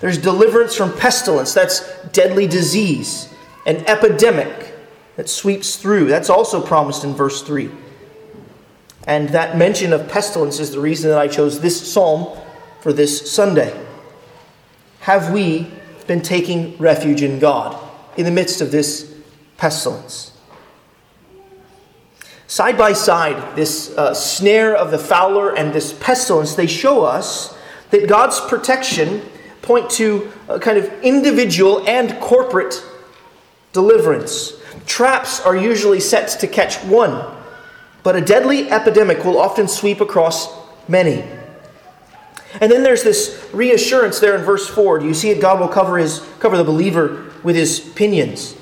there's 0.00 0.18
deliverance 0.18 0.74
from 0.74 0.96
pestilence. 0.96 1.52
That's 1.52 1.80
deadly 2.08 2.46
disease, 2.46 3.32
an 3.66 3.76
epidemic 3.86 4.74
that 5.16 5.28
sweeps 5.28 5.76
through. 5.76 6.06
That's 6.06 6.30
also 6.30 6.62
promised 6.62 7.04
in 7.04 7.12
verse 7.12 7.42
3. 7.42 7.70
And 9.06 9.28
that 9.30 9.56
mention 9.56 9.92
of 9.92 10.08
pestilence 10.08 10.58
is 10.60 10.70
the 10.70 10.80
reason 10.80 11.10
that 11.10 11.18
I 11.18 11.28
chose 11.28 11.60
this 11.60 11.92
psalm 11.92 12.38
for 12.80 12.92
this 12.92 13.30
Sunday. 13.30 13.78
Have 15.00 15.32
we 15.32 15.70
been 16.06 16.22
taking 16.22 16.76
refuge 16.78 17.22
in 17.22 17.38
God 17.38 17.78
in 18.16 18.24
the 18.24 18.30
midst 18.30 18.60
of 18.60 18.70
this 18.70 19.14
pestilence? 19.56 20.32
Side 22.46 22.76
by 22.76 22.92
side, 22.92 23.56
this 23.56 23.96
uh, 23.96 24.12
snare 24.12 24.74
of 24.74 24.90
the 24.90 24.98
fowler 24.98 25.54
and 25.54 25.72
this 25.72 25.92
pestilence, 25.92 26.54
they 26.54 26.66
show 26.66 27.04
us 27.04 27.56
that 27.90 28.08
God's 28.08 28.40
protection 28.40 29.22
point 29.62 29.90
to 29.90 30.30
a 30.48 30.58
kind 30.58 30.78
of 30.78 31.02
individual 31.02 31.86
and 31.88 32.18
corporate 32.20 32.82
deliverance. 33.72 34.54
Traps 34.86 35.40
are 35.40 35.56
usually 35.56 36.00
set 36.00 36.40
to 36.40 36.46
catch 36.46 36.76
one, 36.84 37.24
but 38.02 38.16
a 38.16 38.20
deadly 38.20 38.70
epidemic 38.70 39.24
will 39.24 39.38
often 39.38 39.68
sweep 39.68 40.00
across 40.00 40.48
many. 40.88 41.24
And 42.60 42.72
then 42.72 42.82
there's 42.82 43.04
this 43.04 43.48
reassurance 43.52 44.18
there 44.18 44.34
in 44.34 44.42
verse 44.42 44.68
4. 44.68 44.98
Do 44.98 45.06
you 45.06 45.14
see 45.14 45.30
it? 45.30 45.40
God 45.40 45.60
will 45.60 45.68
cover, 45.68 45.98
his, 45.98 46.26
cover 46.40 46.56
the 46.56 46.64
believer 46.64 47.32
with 47.44 47.54
his 47.54 47.78
pinions. 47.78 48.56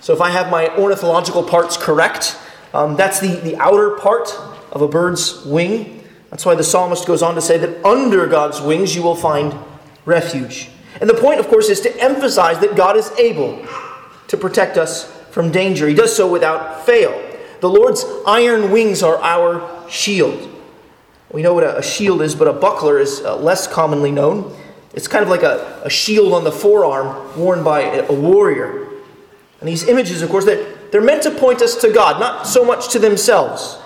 So 0.00 0.14
if 0.14 0.20
I 0.20 0.30
have 0.30 0.50
my 0.50 0.74
ornithological 0.76 1.42
parts 1.42 1.76
correct, 1.76 2.38
um, 2.72 2.96
that's 2.96 3.20
the, 3.20 3.34
the 3.36 3.56
outer 3.56 3.98
part 3.98 4.30
of 4.72 4.80
a 4.80 4.88
bird's 4.88 5.44
wing. 5.44 5.97
That's 6.30 6.44
why 6.44 6.54
the 6.54 6.64
psalmist 6.64 7.06
goes 7.06 7.22
on 7.22 7.34
to 7.34 7.40
say 7.40 7.58
that 7.58 7.84
under 7.84 8.26
God's 8.26 8.60
wings 8.60 8.94
you 8.94 9.02
will 9.02 9.16
find 9.16 9.54
refuge. 10.04 10.70
And 11.00 11.08
the 11.08 11.14
point, 11.14 11.40
of 11.40 11.48
course, 11.48 11.68
is 11.68 11.80
to 11.82 12.00
emphasize 12.00 12.58
that 12.60 12.76
God 12.76 12.96
is 12.96 13.10
able 13.12 13.66
to 14.28 14.36
protect 14.36 14.76
us 14.76 15.10
from 15.30 15.50
danger. 15.50 15.86
He 15.86 15.94
does 15.94 16.14
so 16.14 16.30
without 16.30 16.84
fail. 16.84 17.24
The 17.60 17.68
Lord's 17.68 18.04
iron 18.26 18.70
wings 18.70 19.02
are 19.02 19.18
our 19.18 19.88
shield. 19.90 20.56
We 21.30 21.42
know 21.42 21.54
what 21.54 21.64
a, 21.64 21.82
shield 21.82 22.22
is, 22.22 22.34
but 22.34 22.48
a 22.48 22.52
buckler 22.52 22.98
is 22.98 23.20
uh, 23.20 23.36
less 23.36 23.66
commonly 23.66 24.10
known. 24.10 24.56
It's 24.94 25.06
kind 25.06 25.22
of 25.22 25.28
like 25.28 25.42
a, 25.42 25.82
a 25.84 25.90
shield 25.90 26.32
on 26.32 26.44
the 26.44 26.52
forearm 26.52 27.38
worn 27.38 27.62
by 27.62 27.82
a, 27.82 28.12
warrior. 28.12 28.88
And 29.60 29.68
these 29.68 29.86
images, 29.86 30.22
of 30.22 30.30
course, 30.30 30.44
they're, 30.44 30.74
they're 30.90 31.02
meant 31.02 31.22
to 31.24 31.30
point 31.30 31.60
us 31.60 31.76
to 31.82 31.92
God, 31.92 32.18
not 32.18 32.46
so 32.46 32.64
much 32.64 32.88
to 32.92 32.98
themselves. 32.98 33.78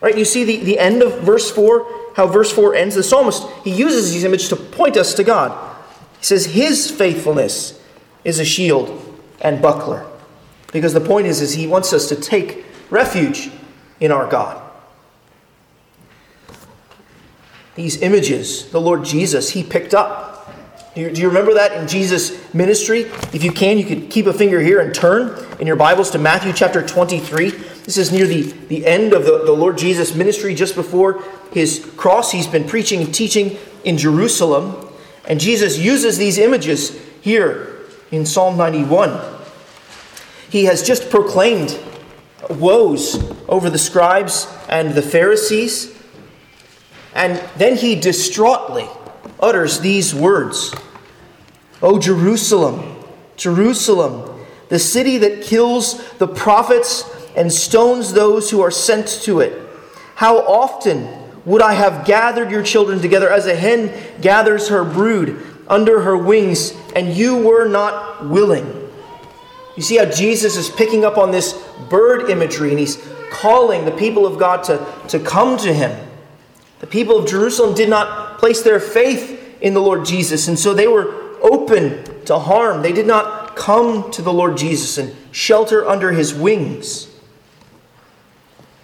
Right? 0.00 0.16
You 0.16 0.24
see 0.24 0.44
the, 0.44 0.58
the 0.58 0.78
end 0.78 1.02
of 1.02 1.20
verse 1.20 1.50
4, 1.50 2.12
how 2.16 2.26
verse 2.26 2.52
4 2.52 2.74
ends. 2.74 2.94
The 2.94 3.02
psalmist, 3.02 3.46
he 3.64 3.70
uses 3.70 4.12
these 4.12 4.24
images 4.24 4.48
to 4.50 4.56
point 4.56 4.96
us 4.96 5.14
to 5.14 5.24
God. 5.24 5.76
He 6.18 6.24
says 6.24 6.46
his 6.46 6.90
faithfulness 6.90 7.80
is 8.24 8.38
a 8.38 8.44
shield 8.44 9.00
and 9.40 9.62
buckler. 9.62 10.06
Because 10.72 10.92
the 10.92 11.00
point 11.00 11.26
is, 11.26 11.40
is 11.40 11.54
he 11.54 11.66
wants 11.66 11.92
us 11.92 12.08
to 12.08 12.16
take 12.16 12.64
refuge 12.90 13.50
in 14.00 14.10
our 14.10 14.28
God. 14.28 14.64
these 17.74 18.00
images 18.02 18.70
the 18.70 18.80
Lord 18.80 19.04
Jesus 19.04 19.50
he 19.50 19.62
picked 19.62 19.94
up. 19.94 20.32
Do 20.94 21.00
you, 21.00 21.10
do 21.10 21.20
you, 21.20 21.28
remember 21.28 21.54
that 21.54 21.72
in 21.72 21.88
Jesus' 21.88 22.54
ministry? 22.54 23.00
If 23.32 23.42
you 23.42 23.50
can, 23.50 23.78
you 23.78 23.84
could 23.84 24.10
keep 24.10 24.26
a 24.26 24.32
finger 24.32 24.60
here 24.60 24.78
and 24.78 24.94
turn 24.94 25.44
in 25.58 25.66
your 25.66 25.74
Bibles 25.74 26.10
to 26.12 26.18
Matthew 26.18 26.52
chapter 26.52 26.86
23. 26.86 27.52
This 27.84 27.98
is 27.98 28.10
near 28.10 28.26
the, 28.26 28.42
the 28.42 28.86
end 28.86 29.12
of 29.12 29.24
the, 29.24 29.44
the 29.44 29.52
Lord 29.52 29.76
Jesus' 29.76 30.14
ministry, 30.14 30.54
just 30.54 30.74
before 30.74 31.22
his 31.52 31.90
cross. 31.96 32.32
He's 32.32 32.46
been 32.46 32.66
preaching 32.66 33.02
and 33.02 33.14
teaching 33.14 33.58
in 33.84 33.98
Jerusalem. 33.98 34.88
And 35.26 35.38
Jesus 35.38 35.78
uses 35.78 36.16
these 36.16 36.38
images 36.38 36.98
here 37.20 37.80
in 38.10 38.24
Psalm 38.24 38.56
91. 38.56 39.20
He 40.48 40.64
has 40.64 40.82
just 40.82 41.10
proclaimed 41.10 41.78
woes 42.48 43.22
over 43.48 43.68
the 43.68 43.78
scribes 43.78 44.46
and 44.68 44.94
the 44.94 45.02
Pharisees. 45.02 45.94
And 47.14 47.36
then 47.56 47.76
he 47.76 47.94
distraughtly 47.94 48.88
utters 49.40 49.80
these 49.80 50.14
words 50.14 50.74
O 51.82 51.98
Jerusalem, 51.98 52.96
Jerusalem, 53.36 54.46
the 54.68 54.78
city 54.78 55.18
that 55.18 55.42
kills 55.42 56.02
the 56.14 56.26
prophets 56.26 57.02
and 57.36 57.52
stones 57.52 58.12
those 58.12 58.50
who 58.50 58.60
are 58.60 58.70
sent 58.70 59.08
to 59.22 59.40
it. 59.40 59.60
How 60.14 60.38
often 60.38 61.08
would 61.44 61.62
I 61.62 61.74
have 61.74 62.06
gathered 62.06 62.50
your 62.50 62.62
children 62.62 63.00
together 63.00 63.30
as 63.30 63.46
a 63.46 63.54
hen 63.54 63.92
gathers 64.20 64.68
her 64.68 64.84
brood 64.84 65.42
under 65.68 66.00
her 66.00 66.16
wings, 66.16 66.74
and 66.94 67.14
you 67.14 67.36
were 67.36 67.68
not 67.68 68.26
willing? 68.28 68.84
You 69.76 69.82
see 69.82 69.96
how 69.96 70.04
Jesus 70.04 70.56
is 70.56 70.70
picking 70.70 71.04
up 71.04 71.18
on 71.18 71.32
this 71.32 71.52
bird 71.90 72.30
imagery 72.30 72.70
and 72.70 72.78
he's 72.78 72.96
calling 73.30 73.84
the 73.84 73.90
people 73.90 74.26
of 74.26 74.38
God 74.38 74.62
to, 74.64 74.86
to 75.08 75.18
come 75.18 75.56
to 75.58 75.72
him. 75.72 76.08
The 76.78 76.86
people 76.86 77.18
of 77.18 77.28
Jerusalem 77.28 77.74
did 77.74 77.88
not 77.88 78.38
place 78.38 78.62
their 78.62 78.78
faith 78.78 79.40
in 79.60 79.74
the 79.74 79.80
Lord 79.80 80.04
Jesus, 80.04 80.48
and 80.48 80.58
so 80.58 80.74
they 80.74 80.86
were 80.86 81.38
open 81.40 82.04
to 82.26 82.38
harm. 82.38 82.82
They 82.82 82.92
did 82.92 83.06
not 83.06 83.56
come 83.56 84.10
to 84.12 84.22
the 84.22 84.32
Lord 84.32 84.56
Jesus 84.56 84.98
and 84.98 85.14
shelter 85.32 85.86
under 85.86 86.12
his 86.12 86.34
wings. 86.34 87.13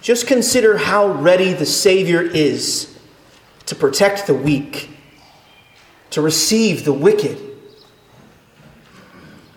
Just 0.01 0.27
consider 0.27 0.79
how 0.79 1.09
ready 1.09 1.53
the 1.53 1.67
Savior 1.67 2.23
is 2.23 2.99
to 3.67 3.75
protect 3.75 4.27
the 4.27 4.35
weak, 4.35 4.91
to 6.11 6.23
receive 6.23 6.85
the 6.85 6.93
wicked. 6.93 7.39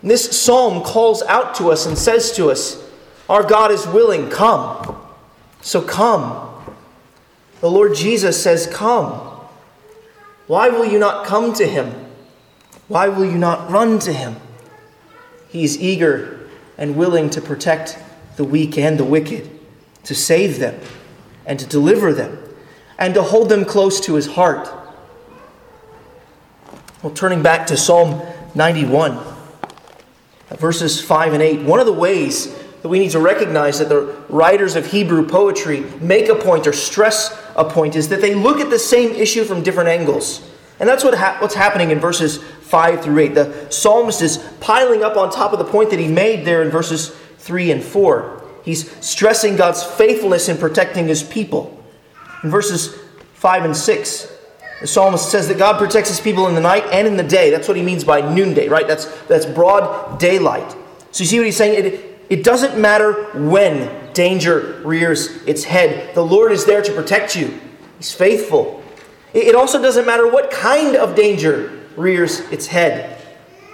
This 0.03 0.39
psalm 0.39 0.83
calls 0.83 1.23
out 1.23 1.55
to 1.55 1.71
us 1.71 1.85
and 1.85 1.97
says 1.97 2.33
to 2.33 2.49
us, 2.51 2.83
Our 3.29 3.43
God 3.43 3.71
is 3.71 3.87
willing, 3.87 4.29
come. 4.29 4.97
So 5.61 5.81
come. 5.81 6.49
The 7.61 7.71
Lord 7.71 7.95
Jesus 7.95 8.41
says, 8.41 8.67
Come. 8.67 9.29
Why 10.47 10.67
will 10.67 10.85
you 10.85 10.99
not 10.99 11.25
come 11.25 11.53
to 11.53 11.65
him? 11.65 11.93
Why 12.89 13.07
will 13.07 13.25
you 13.25 13.37
not 13.37 13.71
run 13.71 13.97
to 13.99 14.11
him? 14.11 14.35
He 15.47 15.63
is 15.63 15.79
eager 15.79 16.49
and 16.77 16.97
willing 16.97 17.29
to 17.29 17.41
protect 17.41 17.97
the 18.35 18.43
weak 18.43 18.77
and 18.77 18.99
the 18.99 19.05
wicked, 19.05 19.49
to 20.03 20.15
save 20.15 20.59
them 20.59 20.79
and 21.45 21.59
to 21.59 21.65
deliver 21.65 22.13
them, 22.13 22.37
and 22.97 23.13
to 23.13 23.21
hold 23.21 23.49
them 23.49 23.65
close 23.65 23.99
to 23.99 24.15
his 24.15 24.27
heart. 24.27 24.69
Well, 27.01 27.13
turning 27.13 27.43
back 27.43 27.67
to 27.67 27.75
Psalm 27.75 28.21
91, 28.55 29.19
verses 30.51 31.01
5 31.01 31.33
and 31.33 31.41
8, 31.41 31.61
one 31.63 31.81
of 31.81 31.85
the 31.85 31.93
ways 31.93 32.53
that 32.81 32.89
we 32.89 32.99
need 32.99 33.11
to 33.11 33.19
recognize 33.19 33.79
that 33.79 33.89
the 33.89 34.15
writers 34.29 34.75
of 34.75 34.85
Hebrew 34.85 35.27
poetry 35.27 35.81
make 35.99 36.29
a 36.29 36.35
point 36.35 36.67
or 36.67 36.73
stress 36.73 37.37
a 37.55 37.63
point 37.65 37.95
is 37.95 38.09
that 38.09 38.21
they 38.21 38.35
look 38.35 38.59
at 38.59 38.69
the 38.69 38.79
same 38.79 39.11
issue 39.11 39.43
from 39.43 39.63
different 39.63 39.89
angles. 39.89 40.49
And 40.79 40.89
that's 40.89 41.03
what 41.03 41.13
ha- 41.13 41.37
what's 41.39 41.55
happening 41.55 41.91
in 41.91 41.99
verses 41.99 42.37
5 42.37 43.01
through 43.01 43.19
8. 43.19 43.35
The 43.35 43.67
psalmist 43.69 44.21
is 44.21 44.37
piling 44.59 45.03
up 45.03 45.15
on 45.15 45.31
top 45.31 45.53
of 45.53 45.59
the 45.59 45.65
point 45.65 45.91
that 45.91 45.99
he 45.99 46.07
made 46.07 46.45
there 46.45 46.61
in 46.61 46.69
verses 46.69 47.09
3 47.39 47.71
and 47.71 47.83
4. 47.83 48.42
He's 48.63 48.89
stressing 49.05 49.55
God's 49.55 49.83
faithfulness 49.83 50.49
in 50.49 50.57
protecting 50.57 51.07
his 51.07 51.21
people. 51.21 51.83
In 52.43 52.49
verses 52.49 52.97
5 53.35 53.65
and 53.65 53.75
6, 53.75 54.31
The 54.81 54.87
psalmist 54.87 55.29
says 55.29 55.47
that 55.49 55.57
God 55.57 55.77
protects 55.77 56.09
his 56.09 56.21
people 56.21 56.47
in 56.47 56.55
the 56.55 56.61
night 56.61 56.85
and 56.91 57.07
in 57.07 57.17
the 57.17 57.23
day. 57.23 57.49
That's 57.49 57.67
what 57.67 57.77
he 57.77 57.83
means 57.83 58.03
by 58.03 58.21
noonday, 58.21 58.69
right? 58.69 58.87
That's, 58.87 59.05
that's 59.23 59.45
broad 59.45 60.19
daylight. 60.19 60.75
So 61.11 61.23
you 61.23 61.25
see 61.25 61.37
what 61.39 61.45
he's 61.45 61.57
saying? 61.57 61.85
It, 61.85 62.19
it 62.29 62.43
doesn't 62.43 62.79
matter 62.79 63.29
when 63.33 64.13
danger 64.13 64.81
rears 64.85 65.27
its 65.45 65.63
head, 65.63 66.15
the 66.15 66.23
Lord 66.23 66.51
is 66.51 66.65
there 66.65 66.81
to 66.81 66.91
protect 66.93 67.35
you. 67.35 67.59
He's 67.97 68.13
faithful. 68.13 68.83
It, 69.33 69.47
it 69.47 69.55
also 69.55 69.81
doesn't 69.81 70.05
matter 70.05 70.27
what 70.27 70.51
kind 70.51 70.95
of 70.95 71.15
danger 71.15 71.81
rears 71.95 72.39
its 72.51 72.67
head, 72.67 73.21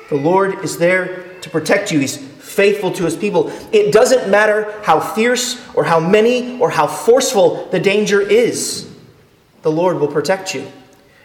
the 0.10 0.16
Lord 0.16 0.64
is 0.64 0.78
there 0.78 1.40
to 1.42 1.50
protect 1.50 1.92
you. 1.92 2.00
He's 2.00 2.18
faithful 2.60 2.92
to 2.92 3.06
his 3.06 3.16
people. 3.16 3.50
It 3.72 3.94
doesn't 3.94 4.30
matter 4.30 4.78
how 4.84 5.00
fierce 5.00 5.66
or 5.74 5.86
how 5.86 5.98
many 5.98 6.60
or 6.60 6.70
how 6.70 6.88
forceful 6.88 7.70
the 7.70 7.80
danger 7.80 8.20
is, 8.20 8.94
the 9.62 9.72
Lord 9.72 9.98
will 9.98 10.10
protect 10.10 10.54
you. 10.54 10.70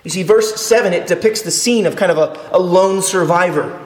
You 0.05 0.13
see, 0.13 0.23
verse 0.23 0.55
7, 0.61 0.93
it 0.93 1.09
depicts 1.09 1.43
the 1.43 1.51
scene 1.51 1.87
of 1.87 1.97
kind 1.97 2.13
of 2.13 2.19
a, 2.19 2.57
a 2.57 2.61
lone 2.61 3.03
survivor. 3.03 3.85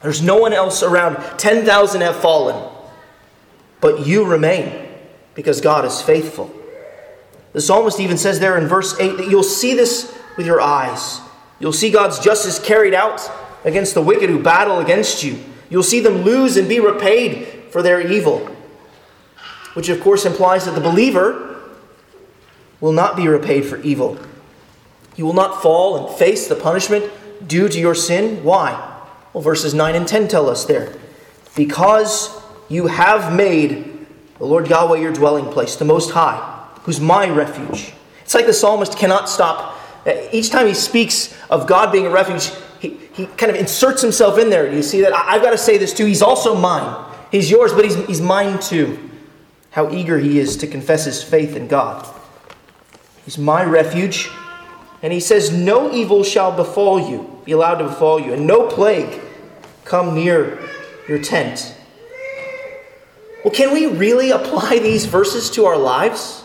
There's 0.00 0.22
no 0.22 0.38
one 0.38 0.54
else 0.54 0.82
around. 0.82 1.16
10,000 1.38 2.00
have 2.00 2.16
fallen, 2.16 2.72
but 3.82 4.06
you 4.06 4.24
remain 4.24 4.88
because 5.34 5.60
God 5.60 5.84
is 5.84 6.00
faithful. 6.00 6.50
The 7.52 7.60
psalmist 7.60 8.00
even 8.00 8.16
says 8.16 8.40
there 8.40 8.56
in 8.56 8.66
verse 8.68 8.98
8 8.98 9.18
that 9.18 9.28
you'll 9.28 9.42
see 9.42 9.74
this 9.74 10.16
with 10.38 10.46
your 10.46 10.62
eyes. 10.62 11.20
You'll 11.60 11.74
see 11.74 11.90
God's 11.90 12.18
justice 12.20 12.58
carried 12.58 12.94
out 12.94 13.20
against 13.64 13.92
the 13.92 14.00
wicked 14.00 14.30
who 14.30 14.42
battle 14.42 14.78
against 14.78 15.22
you. 15.22 15.44
You'll 15.70 15.82
see 15.82 16.00
them 16.00 16.22
lose 16.22 16.56
and 16.56 16.68
be 16.68 16.80
repaid 16.80 17.46
for 17.70 17.82
their 17.82 18.00
evil. 18.00 18.46
Which, 19.74 19.88
of 19.88 20.00
course, 20.00 20.24
implies 20.24 20.64
that 20.64 20.74
the 20.74 20.80
believer 20.80 21.60
will 22.80 22.92
not 22.92 23.16
be 23.16 23.28
repaid 23.28 23.66
for 23.66 23.80
evil. 23.82 24.18
You 25.16 25.26
will 25.26 25.34
not 25.34 25.62
fall 25.62 26.06
and 26.08 26.18
face 26.18 26.48
the 26.48 26.54
punishment 26.54 27.10
due 27.46 27.68
to 27.68 27.78
your 27.78 27.94
sin. 27.94 28.42
Why? 28.44 28.96
Well, 29.32 29.42
verses 29.42 29.74
9 29.74 29.94
and 29.94 30.08
10 30.08 30.28
tell 30.28 30.48
us 30.48 30.64
there. 30.64 30.92
Because 31.54 32.40
you 32.68 32.86
have 32.86 33.34
made 33.34 34.06
the 34.38 34.46
Lord 34.46 34.68
Yahweh 34.68 34.98
your 35.00 35.12
dwelling 35.12 35.46
place, 35.46 35.76
the 35.76 35.84
Most 35.84 36.10
High, 36.10 36.66
who's 36.82 37.00
my 37.00 37.28
refuge. 37.28 37.92
It's 38.22 38.34
like 38.34 38.46
the 38.46 38.54
psalmist 38.54 38.96
cannot 38.96 39.28
stop. 39.28 39.76
Each 40.32 40.50
time 40.50 40.66
he 40.66 40.74
speaks 40.74 41.34
of 41.50 41.66
God 41.66 41.92
being 41.92 42.06
a 42.06 42.10
refuge, 42.10 42.50
he, 42.80 42.98
he 43.12 43.26
kind 43.26 43.50
of 43.50 43.56
inserts 43.56 44.02
himself 44.02 44.38
in 44.38 44.50
there. 44.50 44.72
You 44.72 44.82
see 44.82 45.00
that? 45.00 45.12
I've 45.12 45.42
got 45.42 45.50
to 45.50 45.58
say 45.58 45.78
this 45.78 45.92
too. 45.92 46.06
He's 46.06 46.22
also 46.22 46.54
mine. 46.54 47.04
He's 47.30 47.50
yours, 47.50 47.72
but 47.72 47.84
he's, 47.84 47.96
he's 48.06 48.20
mine 48.20 48.58
too. 48.60 49.10
How 49.70 49.90
eager 49.92 50.18
he 50.18 50.38
is 50.38 50.56
to 50.58 50.66
confess 50.66 51.04
his 51.04 51.22
faith 51.22 51.56
in 51.56 51.68
God. 51.68 52.08
He's 53.24 53.38
my 53.38 53.64
refuge. 53.64 54.30
And 55.02 55.12
he 55.12 55.20
says, 55.20 55.52
No 55.52 55.92
evil 55.92 56.24
shall 56.24 56.54
befall 56.54 57.10
you, 57.10 57.40
be 57.44 57.52
allowed 57.52 57.76
to 57.76 57.84
befall 57.84 58.18
you, 58.18 58.32
and 58.32 58.46
no 58.46 58.66
plague 58.68 59.20
come 59.84 60.14
near 60.14 60.58
your 61.08 61.22
tent. 61.22 61.74
Well, 63.44 63.54
can 63.54 63.72
we 63.72 63.86
really 63.86 64.30
apply 64.38 64.78
these 64.78 65.06
verses 65.06 65.50
to 65.50 65.66
our 65.66 65.76
lives? 65.76 66.44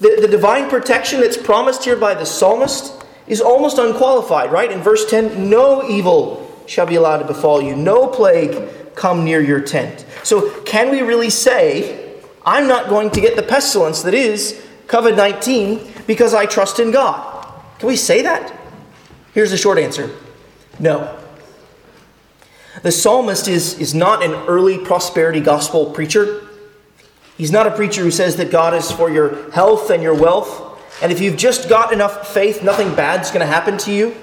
The, 0.00 0.18
the 0.20 0.28
divine 0.28 0.68
protection 0.68 1.20
that's 1.20 1.36
promised 1.36 1.84
here 1.84 1.96
by 1.96 2.14
the 2.14 2.24
psalmist 2.26 3.01
is 3.26 3.40
almost 3.40 3.78
unqualified, 3.78 4.52
right? 4.52 4.70
In 4.70 4.80
verse 4.80 5.08
10, 5.08 5.48
no 5.48 5.88
evil 5.88 6.38
shall 6.66 6.86
be 6.86 6.96
allowed 6.96 7.18
to 7.18 7.24
befall 7.24 7.62
you, 7.62 7.76
no 7.76 8.06
plague 8.06 8.94
come 8.94 9.24
near 9.24 9.40
your 9.40 9.60
tent. 9.60 10.04
So, 10.22 10.60
can 10.62 10.90
we 10.90 11.02
really 11.02 11.30
say, 11.30 12.20
I'm 12.44 12.68
not 12.68 12.88
going 12.88 13.10
to 13.10 13.20
get 13.20 13.36
the 13.36 13.42
pestilence 13.42 14.02
that 14.02 14.14
is 14.14 14.62
COVID 14.86 15.16
19 15.16 15.92
because 16.06 16.34
I 16.34 16.46
trust 16.46 16.78
in 16.78 16.90
God? 16.90 17.46
Can 17.78 17.88
we 17.88 17.96
say 17.96 18.22
that? 18.22 18.58
Here's 19.34 19.50
the 19.50 19.56
short 19.56 19.78
answer 19.78 20.10
no. 20.78 21.18
The 22.82 22.92
psalmist 22.92 23.48
is, 23.48 23.78
is 23.78 23.94
not 23.94 24.24
an 24.24 24.32
early 24.48 24.78
prosperity 24.78 25.40
gospel 25.40 25.90
preacher. 25.90 26.48
He's 27.36 27.52
not 27.52 27.66
a 27.66 27.70
preacher 27.70 28.02
who 28.02 28.10
says 28.10 28.36
that 28.36 28.50
God 28.50 28.74
is 28.74 28.90
for 28.90 29.10
your 29.10 29.50
health 29.52 29.90
and 29.90 30.02
your 30.02 30.14
wealth. 30.14 30.71
And 31.00 31.10
if 31.10 31.20
you've 31.20 31.36
just 31.36 31.68
got 31.68 31.92
enough 31.92 32.32
faith, 32.32 32.62
nothing 32.62 32.94
bad's 32.94 33.30
going 33.30 33.40
to 33.40 33.46
happen 33.46 33.78
to 33.78 33.92
you. 33.92 34.14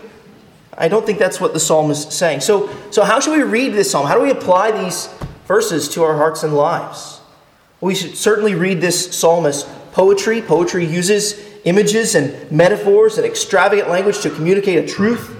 I 0.77 0.87
don't 0.87 1.05
think 1.05 1.19
that's 1.19 1.41
what 1.41 1.53
the 1.53 1.59
psalm 1.59 1.91
is 1.91 2.05
saying. 2.05 2.41
So, 2.41 2.69
so 2.91 3.03
how 3.03 3.19
should 3.19 3.35
we 3.35 3.43
read 3.43 3.73
this 3.73 3.91
psalm? 3.91 4.07
How 4.07 4.15
do 4.15 4.21
we 4.21 4.31
apply 4.31 4.71
these 4.71 5.09
verses 5.45 5.89
to 5.89 6.03
our 6.03 6.15
hearts 6.15 6.43
and 6.43 6.53
lives? 6.55 7.19
We 7.81 7.95
should 7.95 8.15
certainly 8.15 8.55
read 8.55 8.79
this 8.79 9.17
psalm 9.17 9.45
as 9.45 9.63
poetry. 9.91 10.41
Poetry 10.41 10.85
uses 10.85 11.39
images 11.65 12.15
and 12.15 12.49
metaphors 12.51 13.17
and 13.17 13.25
extravagant 13.25 13.89
language 13.89 14.21
to 14.21 14.29
communicate 14.29 14.83
a 14.83 14.87
truth. 14.87 15.35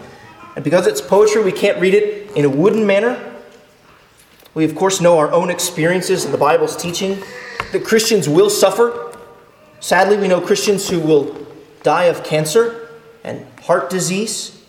And 0.56 0.64
because 0.64 0.88
it's 0.88 1.00
poetry, 1.00 1.44
we 1.44 1.52
can't 1.52 1.80
read 1.80 1.94
it 1.94 2.32
in 2.36 2.44
a 2.44 2.50
wooden 2.50 2.86
manner. 2.86 3.26
We, 4.54 4.66
of 4.66 4.76
course, 4.76 5.00
know 5.00 5.18
our 5.18 5.32
own 5.32 5.50
experiences 5.50 6.26
and 6.26 6.34
the 6.34 6.38
Bible's 6.38 6.76
teaching 6.76 7.18
that 7.72 7.86
Christians 7.86 8.28
will 8.28 8.50
suffer. 8.50 9.09
Sadly, 9.80 10.18
we 10.18 10.28
know 10.28 10.42
Christians 10.42 10.90
who 10.90 11.00
will 11.00 11.48
die 11.84 12.06
of 12.06 12.24
cancer 12.24 12.90
and 13.24 13.46
heart 13.62 13.90
disease, 13.90 14.62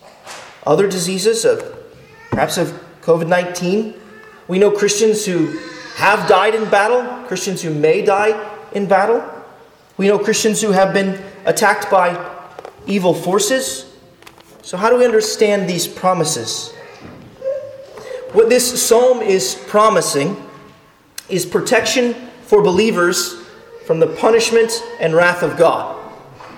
other 0.64 0.88
diseases, 0.88 1.44
of 1.44 1.76
perhaps 2.30 2.56
of 2.56 2.68
COVID 3.02 3.26
19. 3.26 3.94
We 4.46 4.58
know 4.58 4.70
Christians 4.70 5.26
who 5.26 5.58
have 5.96 6.28
died 6.28 6.54
in 6.54 6.68
battle, 6.70 7.26
Christians 7.26 7.60
who 7.62 7.74
may 7.74 8.02
die 8.02 8.38
in 8.72 8.86
battle. 8.86 9.24
We 9.96 10.06
know 10.06 10.18
Christians 10.18 10.60
who 10.60 10.70
have 10.70 10.94
been 10.94 11.20
attacked 11.44 11.90
by 11.90 12.16
evil 12.86 13.12
forces. 13.12 13.92
So, 14.62 14.76
how 14.76 14.90
do 14.90 14.96
we 14.96 15.04
understand 15.04 15.68
these 15.68 15.88
promises? 15.88 16.72
What 18.32 18.48
this 18.48 18.80
psalm 18.80 19.22
is 19.22 19.56
promising 19.66 20.36
is 21.28 21.44
protection 21.44 22.14
for 22.42 22.62
believers 22.62 23.39
from 23.90 23.98
the 23.98 24.06
punishment 24.06 24.84
and 25.00 25.16
wrath 25.16 25.42
of 25.42 25.56
God. 25.56 25.96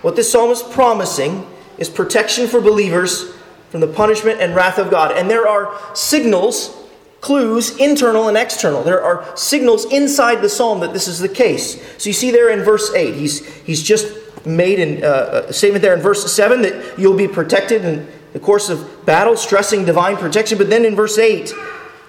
What 0.02 0.16
this 0.16 0.30
psalm 0.30 0.50
is 0.50 0.62
promising 0.62 1.46
is 1.78 1.88
protection 1.88 2.46
for 2.46 2.60
believers 2.60 3.32
from 3.70 3.80
the 3.80 3.86
punishment 3.86 4.42
and 4.42 4.54
wrath 4.54 4.76
of 4.76 4.90
God. 4.90 5.16
And 5.16 5.30
there 5.30 5.48
are 5.48 5.74
signals, 5.94 6.76
clues, 7.22 7.74
internal 7.78 8.28
and 8.28 8.36
external. 8.36 8.82
There 8.82 9.02
are 9.02 9.34
signals 9.34 9.86
inside 9.86 10.42
the 10.42 10.50
psalm 10.50 10.80
that 10.80 10.92
this 10.92 11.08
is 11.08 11.20
the 11.20 11.28
case. 11.30 11.82
So 11.96 12.10
you 12.10 12.12
see 12.12 12.30
there 12.30 12.50
in 12.50 12.64
verse 12.64 12.92
8, 12.92 13.14
he's, 13.14 13.46
he's 13.62 13.82
just 13.82 14.14
made 14.44 14.78
in, 14.78 15.02
uh, 15.02 15.46
a 15.48 15.52
statement 15.54 15.80
there 15.80 15.94
in 15.94 16.02
verse 16.02 16.30
7 16.30 16.60
that 16.60 16.98
you'll 16.98 17.16
be 17.16 17.28
protected 17.28 17.82
in 17.86 18.06
the 18.34 18.40
course 18.40 18.68
of 18.68 19.06
battle, 19.06 19.38
stressing 19.38 19.86
divine 19.86 20.18
protection. 20.18 20.58
But 20.58 20.68
then 20.68 20.84
in 20.84 20.94
verse 20.94 21.16
8, 21.16 21.50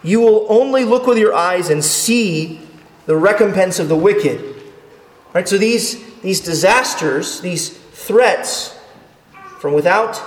you 0.04 0.20
will 0.20 0.46
only 0.50 0.84
look 0.84 1.08
with 1.08 1.18
your 1.18 1.34
eyes 1.34 1.70
and 1.70 1.82
see 1.82 2.60
the 3.06 3.16
recompense 3.16 3.80
of 3.80 3.88
the 3.88 3.96
wicked. 3.96 4.53
Right? 5.34 5.48
So 5.48 5.58
these, 5.58 6.20
these 6.22 6.40
disasters, 6.42 7.42
these 7.42 7.70
threats 7.70 8.78
from 9.60 9.74
without 9.74 10.22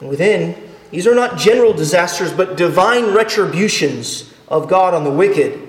and 0.00 0.08
within, 0.08 0.70
these 0.90 1.06
are 1.06 1.14
not 1.14 1.38
general 1.38 1.72
disasters, 1.72 2.32
but 2.32 2.56
divine 2.56 3.12
retributions 3.12 4.32
of 4.48 4.68
God 4.68 4.94
on 4.94 5.04
the 5.04 5.10
wicked. 5.10 5.60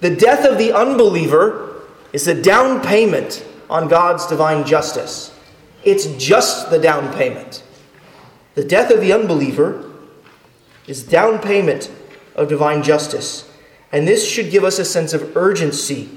The 0.00 0.14
death 0.14 0.44
of 0.44 0.58
the 0.58 0.72
unbeliever 0.72 1.82
is 2.12 2.24
the 2.24 2.34
down 2.34 2.80
payment 2.82 3.44
on 3.70 3.88
God's 3.88 4.26
divine 4.26 4.66
justice. 4.66 5.38
It's 5.84 6.06
just 6.16 6.70
the 6.70 6.78
down 6.78 7.12
payment. 7.14 7.62
The 8.54 8.64
death 8.64 8.90
of 8.90 9.00
the 9.00 9.12
unbeliever 9.12 9.90
is 10.86 11.02
down 11.02 11.38
payment 11.38 11.90
of 12.34 12.48
divine 12.48 12.82
justice. 12.82 13.48
And 13.92 14.08
this 14.08 14.28
should 14.28 14.50
give 14.50 14.64
us 14.64 14.78
a 14.78 14.84
sense 14.84 15.12
of 15.12 15.36
urgency 15.36 16.08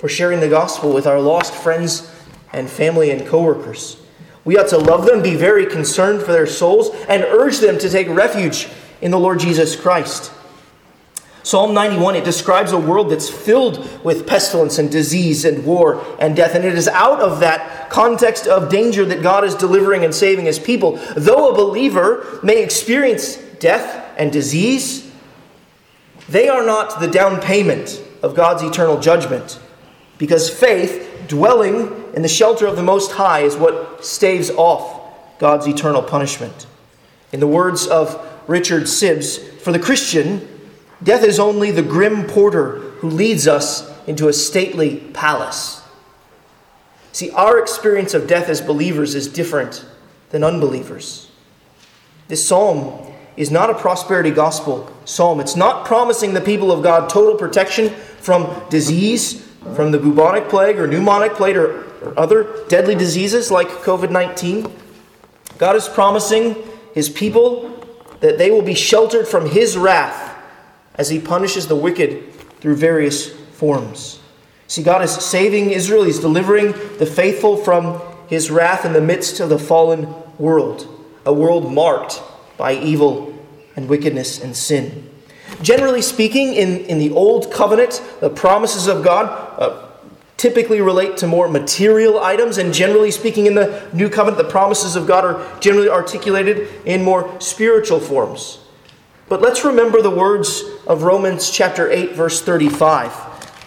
for 0.00 0.08
sharing 0.08 0.40
the 0.40 0.48
gospel 0.48 0.94
with 0.94 1.06
our 1.06 1.20
lost 1.20 1.52
friends 1.54 2.10
and 2.54 2.70
family 2.70 3.10
and 3.10 3.26
coworkers. 3.26 4.00
We 4.46 4.56
ought 4.56 4.68
to 4.68 4.78
love 4.78 5.04
them, 5.04 5.22
be 5.22 5.36
very 5.36 5.66
concerned 5.66 6.22
for 6.22 6.32
their 6.32 6.46
souls, 6.46 6.88
and 7.06 7.22
urge 7.22 7.58
them 7.58 7.78
to 7.78 7.90
take 7.90 8.08
refuge 8.08 8.66
in 9.02 9.10
the 9.10 9.18
Lord 9.18 9.40
Jesus 9.40 9.76
Christ. 9.76 10.32
Psalm 11.42 11.74
91, 11.74 12.16
it 12.16 12.24
describes 12.24 12.72
a 12.72 12.78
world 12.78 13.10
that's 13.10 13.28
filled 13.28 14.02
with 14.02 14.26
pestilence 14.26 14.78
and 14.78 14.90
disease 14.90 15.44
and 15.44 15.66
war 15.66 16.02
and 16.18 16.34
death. 16.34 16.54
And 16.54 16.64
it 16.64 16.74
is 16.74 16.88
out 16.88 17.20
of 17.20 17.40
that 17.40 17.90
context 17.90 18.46
of 18.46 18.70
danger 18.70 19.04
that 19.04 19.22
God 19.22 19.44
is 19.44 19.54
delivering 19.54 20.04
and 20.04 20.14
saving 20.14 20.46
his 20.46 20.58
people. 20.58 20.98
Though 21.14 21.50
a 21.50 21.54
believer 21.54 22.40
may 22.42 22.62
experience 22.62 23.36
death 23.58 24.14
and 24.16 24.32
disease, 24.32 25.10
they 26.28 26.48
are 26.48 26.64
not 26.64 27.00
the 27.00 27.08
down 27.08 27.40
payment 27.40 28.02
of 28.22 28.34
God's 28.34 28.62
eternal 28.62 28.98
judgment. 28.98 29.58
Because 30.20 30.50
faith, 30.50 31.24
dwelling 31.26 32.12
in 32.14 32.20
the 32.20 32.28
shelter 32.28 32.66
of 32.66 32.76
the 32.76 32.82
Most 32.82 33.12
High, 33.12 33.40
is 33.40 33.56
what 33.56 34.04
staves 34.04 34.50
off 34.50 35.00
God's 35.38 35.66
eternal 35.66 36.02
punishment. 36.02 36.66
In 37.32 37.40
the 37.40 37.46
words 37.48 37.86
of 37.86 38.24
Richard 38.46 38.82
Sibbes, 38.82 39.38
for 39.60 39.72
the 39.72 39.78
Christian, 39.78 40.46
Death 41.02 41.24
is 41.24 41.38
only 41.38 41.70
the 41.70 41.82
grim 41.82 42.26
porter 42.26 42.78
who 42.98 43.08
leads 43.08 43.48
us 43.48 43.90
into 44.06 44.28
a 44.28 44.32
stately 44.32 44.98
palace. 45.14 45.82
See, 47.12 47.30
our 47.30 47.58
experience 47.58 48.12
of 48.12 48.26
death 48.26 48.48
as 48.48 48.60
believers 48.60 49.14
is 49.14 49.26
different 49.26 49.84
than 50.28 50.44
unbelievers. 50.44 51.30
This 52.28 52.46
psalm 52.46 53.12
is 53.36 53.50
not 53.50 53.70
a 53.70 53.74
prosperity 53.74 54.30
gospel 54.30 54.92
psalm. 55.06 55.40
It's 55.40 55.56
not 55.56 55.86
promising 55.86 56.34
the 56.34 56.40
people 56.40 56.70
of 56.70 56.82
God 56.82 57.08
total 57.08 57.36
protection 57.36 57.90
from 58.18 58.62
disease, 58.68 59.49
from 59.74 59.90
the 59.90 59.98
bubonic 59.98 60.48
plague 60.48 60.78
or 60.78 60.88
pneumonic 60.88 61.34
plague 61.34 61.56
or, 61.56 61.84
or 62.02 62.18
other 62.18 62.64
deadly 62.68 62.94
diseases 62.94 63.50
like 63.50 63.68
COVID 63.68 64.10
19. 64.10 64.72
God 65.58 65.76
is 65.76 65.88
promising 65.88 66.56
his 66.94 67.08
people 67.08 67.86
that 68.20 68.38
they 68.38 68.50
will 68.50 68.62
be 68.62 68.74
sheltered 68.74 69.28
from 69.28 69.46
his 69.46 69.76
wrath 69.76 70.36
as 70.94 71.08
he 71.08 71.20
punishes 71.20 71.66
the 71.66 71.76
wicked 71.76 72.32
through 72.60 72.76
various 72.76 73.30
forms. 73.30 74.20
See, 74.66 74.82
God 74.82 75.02
is 75.02 75.12
saving 75.12 75.70
Israel, 75.70 76.04
he's 76.04 76.20
delivering 76.20 76.72
the 76.98 77.06
faithful 77.06 77.56
from 77.56 78.00
his 78.28 78.50
wrath 78.50 78.84
in 78.84 78.92
the 78.92 79.00
midst 79.00 79.40
of 79.40 79.48
the 79.48 79.58
fallen 79.58 80.14
world, 80.38 80.86
a 81.26 81.32
world 81.32 81.72
marked 81.72 82.22
by 82.56 82.74
evil 82.74 83.34
and 83.74 83.88
wickedness 83.88 84.40
and 84.40 84.56
sin. 84.56 85.09
Generally 85.62 86.02
speaking, 86.02 86.54
in, 86.54 86.84
in 86.86 86.98
the 86.98 87.10
Old 87.10 87.52
Covenant, 87.52 88.02
the 88.20 88.30
promises 88.30 88.86
of 88.86 89.04
God 89.04 89.26
uh, 89.58 89.88
typically 90.38 90.80
relate 90.80 91.18
to 91.18 91.26
more 91.26 91.48
material 91.48 92.18
items, 92.18 92.56
and 92.56 92.72
generally 92.72 93.10
speaking, 93.10 93.44
in 93.44 93.54
the 93.54 93.86
New 93.92 94.08
Covenant, 94.08 94.42
the 94.42 94.50
promises 94.50 94.96
of 94.96 95.06
God 95.06 95.24
are 95.24 95.60
generally 95.60 95.90
articulated 95.90 96.68
in 96.86 97.04
more 97.04 97.38
spiritual 97.40 98.00
forms. 98.00 98.60
But 99.28 99.42
let's 99.42 99.64
remember 99.64 100.00
the 100.00 100.10
words 100.10 100.64
of 100.86 101.02
Romans 101.02 101.50
chapter 101.50 101.90
8, 101.90 102.14
verse 102.14 102.40
35. 102.40 103.12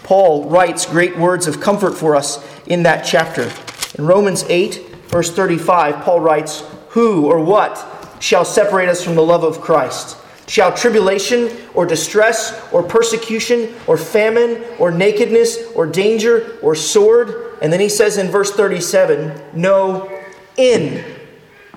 Paul 0.02 0.50
writes 0.50 0.84
great 0.84 1.16
words 1.16 1.46
of 1.46 1.60
comfort 1.60 1.92
for 1.92 2.16
us 2.16 2.44
in 2.66 2.82
that 2.82 3.04
chapter. 3.04 3.50
In 3.96 4.04
Romans 4.04 4.44
8, 4.48 4.84
verse 5.06 5.32
35, 5.32 6.04
Paul 6.04 6.20
writes, 6.20 6.64
Who 6.88 7.26
or 7.26 7.42
what 7.42 7.86
shall 8.18 8.44
separate 8.44 8.88
us 8.88 9.02
from 9.02 9.14
the 9.14 9.22
love 9.22 9.44
of 9.44 9.60
Christ? 9.60 10.18
Shall 10.46 10.76
tribulation 10.76 11.50
or 11.72 11.86
distress 11.86 12.60
or 12.72 12.82
persecution 12.82 13.74
or 13.86 13.96
famine 13.96 14.62
or 14.78 14.90
nakedness 14.90 15.72
or 15.74 15.86
danger 15.86 16.58
or 16.60 16.74
sword? 16.74 17.58
And 17.62 17.72
then 17.72 17.80
he 17.80 17.88
says 17.88 18.18
in 18.18 18.28
verse 18.28 18.52
37 18.52 19.40
No, 19.54 20.22
in, 20.56 21.04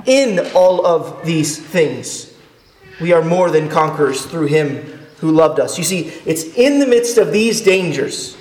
in 0.06 0.52
all 0.54 0.86
of 0.86 1.26
these 1.26 1.58
things, 1.58 2.34
we 3.00 3.14
are 3.14 3.24
more 3.24 3.50
than 3.50 3.70
conquerors 3.70 4.26
through 4.26 4.48
him 4.48 4.98
who 5.20 5.32
loved 5.32 5.60
us. 5.60 5.78
You 5.78 5.84
see, 5.84 6.08
it's 6.26 6.44
in 6.44 6.80
the 6.80 6.88
midst 6.88 7.18
of 7.18 7.32
these 7.32 7.62
dangers 7.62 8.38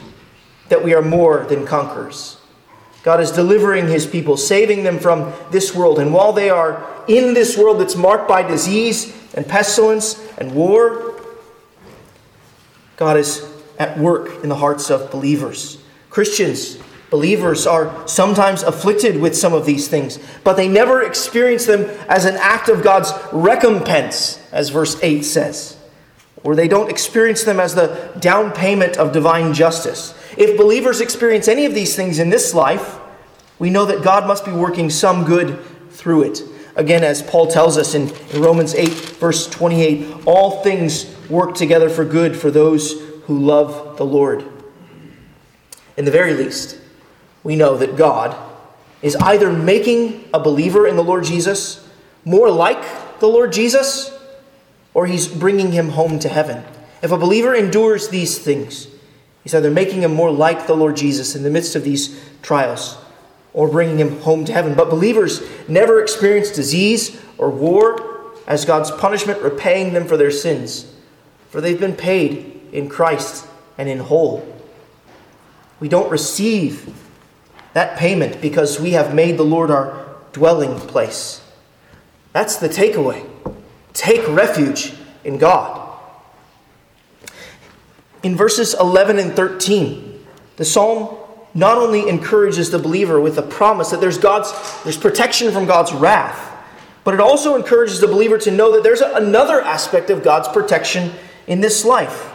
that 0.69 0.83
we 0.83 0.95
are 0.95 1.03
more 1.03 1.45
than 1.45 1.67
conquerors. 1.67 2.36
God 3.07 3.21
is 3.21 3.31
delivering 3.31 3.87
his 3.87 4.05
people, 4.05 4.37
saving 4.37 4.83
them 4.83 4.99
from 4.99 5.33
this 5.53 5.73
world. 5.73 6.01
And 6.01 6.13
while 6.13 6.33
they 6.33 6.51
are 6.51 6.85
in 7.07 7.35
this 7.35 7.57
world 7.57 7.81
that's 7.81 7.95
marked 7.95 8.27
by 8.27 8.43
disease 8.43 9.17
and 9.35 9.47
pestilence 9.47 10.21
and 10.39 10.53
war, 10.53 11.15
God 12.97 13.17
is 13.17 13.49
at 13.79 13.97
work 13.97 14.43
in 14.43 14.49
the 14.49 14.57
hearts 14.57 14.91
of 14.91 15.13
believers. 15.13 15.81
Christians, 16.11 16.79
believers, 17.09 17.65
are 17.65 18.09
sometimes 18.09 18.65
afflicted 18.65 19.21
with 19.21 19.37
some 19.37 19.53
of 19.53 19.67
these 19.67 19.87
things, 19.87 20.19
but 20.43 20.55
they 20.55 20.67
never 20.67 21.05
experience 21.05 21.65
them 21.65 21.83
as 22.09 22.25
an 22.25 22.35
act 22.41 22.69
of 22.69 22.83
God's 22.83 23.13
recompense, 23.33 24.43
as 24.51 24.71
verse 24.71 25.01
8 25.01 25.23
says, 25.23 25.77
or 26.43 26.57
they 26.57 26.67
don't 26.67 26.91
experience 26.91 27.45
them 27.45 27.61
as 27.61 27.77
the 27.77 28.19
down 28.19 28.51
payment 28.51 28.97
of 28.97 29.13
divine 29.13 29.55
justice. 29.55 30.13
If 30.37 30.57
believers 30.57 31.01
experience 31.01 31.49
any 31.49 31.65
of 31.65 31.75
these 31.75 31.97
things 31.97 32.19
in 32.19 32.31
this 32.31 32.53
life, 32.55 32.99
we 33.59 33.71
know 33.71 33.87
that 33.87 34.03
God 34.03 34.27
must 34.27 34.45
be 34.45 34.53
working 34.53 34.91
some 34.91 35.25
good 35.25 35.59
through 35.91 36.25
it. 36.25 36.43
Again, 36.77 37.05
as 37.05 37.23
Paul 37.23 37.47
tells 37.47 37.79
us 37.79 37.95
in, 37.95 38.13
Romans 38.39 38.75
8, 38.75 38.89
verse 38.89 39.49
28, 39.49 40.27
all 40.27 40.63
things 40.63 41.15
work 41.31 41.55
together 41.55 41.89
for 41.89 42.05
good 42.05 42.37
for 42.37 42.51
those 42.51 43.01
who 43.25 43.39
love 43.39 43.97
the 43.97 44.05
Lord. 44.05 44.45
In 45.97 46.05
the 46.05 46.11
very 46.11 46.35
least, 46.35 46.79
we 47.43 47.57
know 47.57 47.79
that 47.79 47.97
God 47.97 48.37
is 49.01 49.17
either 49.17 49.51
making 49.51 50.29
a 50.35 50.39
believer 50.39 50.87
in 50.87 50.97
the 50.97 51.05
Lord 51.05 51.25
Jesus 51.25 51.89
more 52.27 52.51
like 52.51 53.21
the 53.21 53.29
Lord 53.29 53.53
Jesus, 53.53 54.13
or 54.93 55.07
he's 55.07 55.29
bringing 55.29 55.73
him 55.73 55.91
home 55.91 56.19
to 56.19 56.29
heaven. 56.29 56.63
If 57.03 57.11
a 57.11 57.17
believer 57.17 57.55
endures 57.55 58.09
these 58.09 58.39
things, 58.39 58.89
He's 59.47 59.55
either 59.55 59.71
making 59.71 60.03
him 60.03 60.13
more 60.13 60.33
like 60.33 60.67
the 60.67 60.75
Lord 60.75 60.97
Jesus 60.97 61.37
in 61.37 61.45
the 61.45 61.51
midst 61.51 61.77
of 61.77 61.85
these 61.85 62.21
trials 62.43 62.99
or 63.53 63.69
bringing 63.69 64.01
him 64.01 64.19
home 64.23 64.45
to 64.45 64.53
heaven. 64.53 64.75
But 64.75 64.91
believers 64.91 65.41
never 65.69 66.03
experience 66.03 66.51
disease 66.51 67.23
or 67.39 67.49
war 67.49 68.33
as 68.49 68.65
God's 68.65 68.91
punishment 68.91 69.41
repaying 69.41 69.93
them 69.93 70.09
for 70.09 70.17
their 70.17 70.33
sins, 70.33 70.93
for 71.51 71.61
they've 71.61 71.79
been 71.79 71.95
paid 71.95 72.61
in 72.73 72.89
Christ 72.89 73.47
and 73.79 73.89
in 73.89 74.01
whole. 74.01 74.45
We 75.79 75.89
don't 75.89 76.11
receive 76.11 76.93
that 77.73 77.97
payment 77.97 78.41
because 78.41 78.81
we 78.81 78.91
have 78.95 79.15
made 79.15 79.37
the 79.37 79.45
Lord 79.45 79.71
our 79.71 80.17
dwelling 80.33 80.77
place. 80.81 81.41
That's 82.33 82.57
the 82.57 82.69
takeaway. 82.69 83.25
Take 83.93 84.27
refuge 84.27 84.93
in 85.23 85.39
God. 85.39 85.86
In 88.27 88.35
verses 88.35 88.75
11 88.75 89.21
and 89.21 89.37
13, 89.37 90.27
the 90.57 90.65
psalm 90.65 91.17
not 91.55 91.79
only 91.79 92.09
encourages 92.09 92.73
the 92.73 92.79
believer 92.81 93.21
with 93.21 93.37
the 93.37 93.43
promise 93.43 93.91
that 93.91 94.01
there's 94.01 94.19
God's 94.19 94.51
there's 94.83 94.97
protection 94.97 95.53
from 95.53 95.65
God's 95.65 95.93
wrath, 95.93 96.53
but 97.05 97.15
it 97.15 97.21
also 97.21 97.55
encourages 97.55 98.01
the 98.01 98.09
believer 98.09 98.37
to 98.39 98.51
know 98.51 98.73
that 98.73 98.83
there's 98.83 99.01
another 99.01 99.61
aspect 99.61 100.11
of 100.11 100.25
God's 100.25 100.49
protection 100.49 101.13
in 101.47 101.61
this 101.61 101.85
life. 101.85 102.29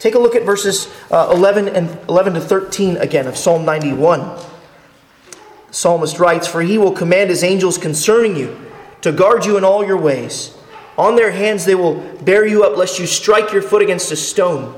Take 0.00 0.16
a 0.16 0.18
look 0.18 0.34
at 0.34 0.42
verses 0.42 0.92
uh, 1.12 1.30
11 1.32 1.68
and 1.68 1.96
11 2.08 2.34
to 2.34 2.40
13 2.40 2.96
again 2.96 3.28
of 3.28 3.36
Psalm 3.36 3.64
91. 3.64 4.18
The 4.18 4.44
psalmist 5.70 6.18
writes, 6.18 6.48
"For 6.48 6.62
he 6.62 6.76
will 6.76 6.90
command 6.90 7.30
his 7.30 7.44
angels 7.44 7.78
concerning 7.78 8.34
you 8.34 8.58
to 9.02 9.12
guard 9.12 9.44
you 9.44 9.56
in 9.56 9.62
all 9.62 9.86
your 9.86 9.96
ways. 9.96 10.56
On 10.98 11.14
their 11.14 11.30
hands 11.30 11.66
they 11.66 11.76
will 11.76 12.00
bear 12.24 12.44
you 12.44 12.64
up 12.64 12.76
lest 12.76 12.98
you 12.98 13.06
strike 13.06 13.52
your 13.52 13.62
foot 13.62 13.80
against 13.80 14.10
a 14.10 14.16
stone." 14.16 14.74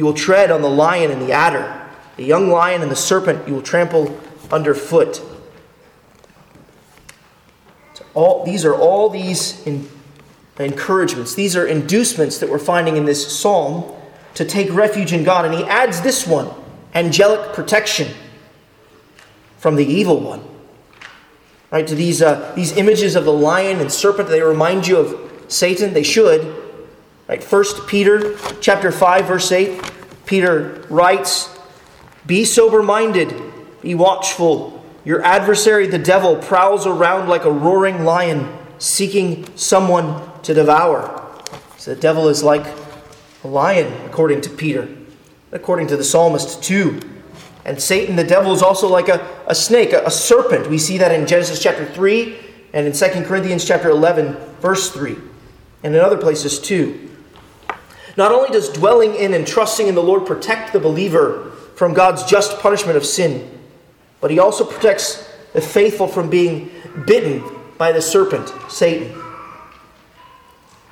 You 0.00 0.06
will 0.06 0.14
tread 0.14 0.50
on 0.50 0.62
the 0.62 0.70
lion 0.70 1.10
and 1.10 1.20
the 1.20 1.32
adder, 1.32 1.86
the 2.16 2.24
young 2.24 2.48
lion 2.48 2.80
and 2.80 2.90
the 2.90 2.96
serpent 2.96 3.46
you 3.46 3.52
will 3.52 3.60
trample 3.60 4.18
underfoot. 4.50 5.20
All, 8.14 8.42
these 8.46 8.64
are 8.64 8.74
all 8.74 9.10
these 9.10 9.62
in, 9.66 9.90
encouragements, 10.58 11.34
these 11.34 11.54
are 11.54 11.66
inducements 11.66 12.38
that 12.38 12.48
we're 12.48 12.58
finding 12.58 12.96
in 12.96 13.04
this 13.04 13.30
psalm 13.38 13.94
to 14.36 14.44
take 14.46 14.72
refuge 14.72 15.12
in 15.12 15.22
God. 15.22 15.44
And 15.44 15.52
he 15.52 15.64
adds 15.64 16.00
this 16.00 16.26
one 16.26 16.48
angelic 16.94 17.52
protection 17.52 18.08
from 19.58 19.76
the 19.76 19.84
evil 19.84 20.18
one. 20.18 20.42
Right, 21.70 21.86
to 21.86 21.94
these, 21.94 22.22
uh, 22.22 22.54
these 22.56 22.74
images 22.74 23.16
of 23.16 23.26
the 23.26 23.34
lion 23.34 23.80
and 23.80 23.92
serpent, 23.92 24.30
they 24.30 24.40
remind 24.40 24.86
you 24.86 24.96
of 24.96 25.44
Satan. 25.48 25.92
They 25.92 26.04
should. 26.04 26.59
Right? 27.30 27.44
1 27.44 27.64
Peter 27.86 28.36
chapter 28.60 28.90
5 28.90 29.26
verse 29.26 29.52
8, 29.52 29.80
Peter 30.26 30.84
writes, 30.90 31.48
"Be 32.26 32.44
sober-minded, 32.44 33.32
be 33.80 33.94
watchful. 33.94 34.82
Your 35.04 35.22
adversary 35.22 35.86
the 35.86 35.96
devil 35.96 36.34
prowls 36.34 36.88
around 36.88 37.28
like 37.28 37.44
a 37.44 37.50
roaring 37.50 38.04
lion, 38.04 38.48
seeking 38.80 39.46
someone 39.54 40.20
to 40.42 40.52
devour." 40.52 41.22
So 41.78 41.94
the 41.94 42.00
devil 42.00 42.28
is 42.28 42.42
like 42.42 42.66
a 43.44 43.46
lion 43.46 43.92
according 44.06 44.40
to 44.40 44.50
Peter, 44.50 44.88
according 45.52 45.86
to 45.86 45.96
the 45.96 46.02
psalmist 46.02 46.64
too. 46.64 46.98
And 47.64 47.80
Satan, 47.80 48.16
the 48.16 48.24
devil, 48.24 48.52
is 48.52 48.60
also 48.60 48.88
like 48.88 49.08
a, 49.08 49.24
a 49.46 49.54
snake, 49.54 49.92
a, 49.92 50.04
a 50.04 50.10
serpent. 50.10 50.68
We 50.68 50.78
see 50.78 50.98
that 50.98 51.12
in 51.12 51.28
Genesis 51.28 51.62
chapter 51.62 51.86
3 51.86 52.36
and 52.72 52.88
in 52.88 52.92
2 52.92 53.22
Corinthians 53.22 53.64
chapter 53.64 53.88
11, 53.88 54.36
verse 54.60 54.90
3, 54.90 55.16
and 55.84 55.94
in 55.94 56.00
other 56.00 56.16
places 56.16 56.58
too. 56.58 57.06
Not 58.20 58.32
only 58.32 58.50
does 58.50 58.68
dwelling 58.68 59.14
in 59.14 59.32
and 59.32 59.46
trusting 59.46 59.86
in 59.86 59.94
the 59.94 60.02
Lord 60.02 60.26
protect 60.26 60.74
the 60.74 60.78
believer 60.78 61.52
from 61.74 61.94
God's 61.94 62.22
just 62.24 62.58
punishment 62.58 62.98
of 62.98 63.06
sin, 63.06 63.58
but 64.20 64.30
he 64.30 64.38
also 64.38 64.62
protects 64.62 65.26
the 65.54 65.62
faithful 65.62 66.06
from 66.06 66.28
being 66.28 66.70
bitten 67.06 67.42
by 67.78 67.92
the 67.92 68.02
serpent, 68.02 68.52
Satan. 68.70 69.18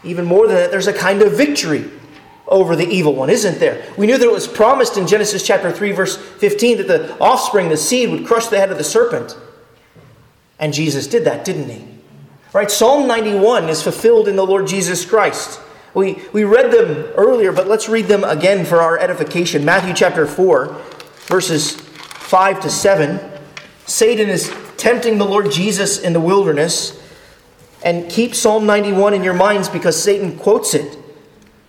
Even 0.02 0.24
more 0.24 0.46
than 0.46 0.56
that, 0.56 0.70
there's 0.70 0.86
a 0.86 0.92
kind 0.94 1.20
of 1.20 1.32
victory 1.32 1.90
over 2.46 2.74
the 2.74 2.88
evil 2.88 3.14
one, 3.14 3.28
isn't 3.28 3.60
there? 3.60 3.86
We 3.98 4.06
knew 4.06 4.16
that 4.16 4.24
it 4.24 4.32
was 4.32 4.48
promised 4.48 4.96
in 4.96 5.06
Genesis 5.06 5.46
chapter 5.46 5.70
3, 5.70 5.92
verse 5.92 6.16
15, 6.16 6.78
that 6.78 6.88
the 6.88 7.18
offspring, 7.18 7.68
the 7.68 7.76
seed, 7.76 8.08
would 8.08 8.26
crush 8.26 8.46
the 8.46 8.56
head 8.56 8.72
of 8.72 8.78
the 8.78 8.84
serpent. 8.84 9.36
And 10.58 10.72
Jesus 10.72 11.06
did 11.06 11.26
that, 11.26 11.44
didn't 11.44 11.68
he? 11.68 11.84
Right? 12.54 12.70
Psalm 12.70 13.06
91 13.06 13.68
is 13.68 13.82
fulfilled 13.82 14.28
in 14.28 14.36
the 14.36 14.46
Lord 14.46 14.66
Jesus 14.66 15.04
Christ. 15.04 15.60
We, 15.94 16.22
we 16.32 16.44
read 16.44 16.70
them 16.70 17.12
earlier, 17.16 17.52
but 17.52 17.66
let's 17.66 17.88
read 17.88 18.06
them 18.06 18.24
again 18.24 18.64
for 18.64 18.80
our 18.80 18.98
edification. 18.98 19.64
Matthew 19.64 19.94
chapter 19.94 20.26
4, 20.26 20.66
verses 21.26 21.74
5 21.74 22.60
to 22.60 22.70
7. 22.70 23.20
Satan 23.86 24.28
is 24.28 24.54
tempting 24.76 25.18
the 25.18 25.24
Lord 25.24 25.50
Jesus 25.50 25.98
in 25.98 26.12
the 26.12 26.20
wilderness 26.20 26.98
And 27.82 28.10
keep 28.10 28.34
Psalm 28.34 28.66
91 28.66 29.14
in 29.14 29.22
your 29.22 29.34
minds 29.34 29.68
because 29.68 30.00
Satan 30.00 30.36
quotes 30.36 30.74
it. 30.74 30.98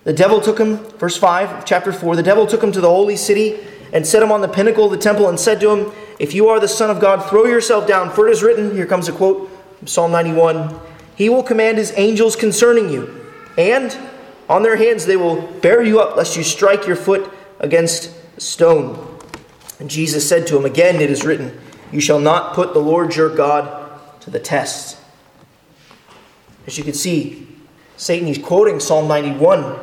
The 0.05 0.13
devil 0.13 0.41
took 0.41 0.60
him, 0.60 0.77
verse 0.97 1.17
5, 1.17 1.65
chapter 1.65 1.91
4, 1.91 2.15
the 2.15 2.23
devil 2.23 2.47
took 2.47 2.63
him 2.63 2.71
to 2.71 2.82
the 2.82 2.89
holy 2.89 3.15
city 3.15 3.60
and 3.93 4.05
set 4.05 4.23
him 4.23 4.32
on 4.32 4.41
the 4.41 4.47
pinnacle 4.47 4.86
of 4.86 4.91
the 4.91 4.97
temple 4.97 5.29
and 5.29 5.39
said 5.39 5.60
to 5.62 5.69
him, 5.69 5.91
If 6.19 6.34
you 6.34 6.47
are 6.47 6.60
the 6.60 6.67
Son 6.67 6.89
of 6.89 6.99
God, 6.99 7.29
throw 7.29 7.45
yourself 7.45 7.88
down, 7.88 8.10
for 8.10 8.27
it 8.27 8.32
is 8.32 8.41
written, 8.41 8.73
here 8.73 8.86
comes 8.86 9.08
a 9.08 9.12
quote 9.12 9.49
from 9.77 9.88
Psalm 9.88 10.12
91, 10.12 10.79
He 11.15 11.29
will 11.29 11.43
command 11.43 11.77
His 11.77 11.93
angels 11.95 12.36
concerning 12.36 12.89
you, 12.89 13.28
and 13.57 13.97
on 14.47 14.63
their 14.63 14.75
hands 14.75 15.05
they 15.05 15.17
will 15.17 15.41
bear 15.59 15.83
you 15.83 15.99
up, 15.99 16.15
lest 16.15 16.35
you 16.35 16.43
strike 16.43 16.88
your 16.88 16.95
foot 16.95 17.31
against 17.59 18.13
a 18.38 18.41
stone. 18.41 19.19
And 19.79 19.89
Jesus 19.89 20.27
said 20.27 20.47
to 20.47 20.57
him, 20.57 20.65
Again 20.65 21.01
it 21.01 21.09
is 21.09 21.23
written, 21.23 21.59
You 21.91 22.01
shall 22.01 22.19
not 22.19 22.53
put 22.53 22.73
the 22.73 22.79
Lord 22.79 23.15
your 23.15 23.33
God 23.33 23.99
to 24.21 24.29
the 24.29 24.39
test. 24.39 24.97
As 26.67 26.77
you 26.77 26.83
can 26.83 26.93
see, 26.93 27.47
Satan, 27.97 28.27
he's 28.27 28.38
quoting 28.38 28.79
Psalm 28.79 29.07
91. 29.07 29.77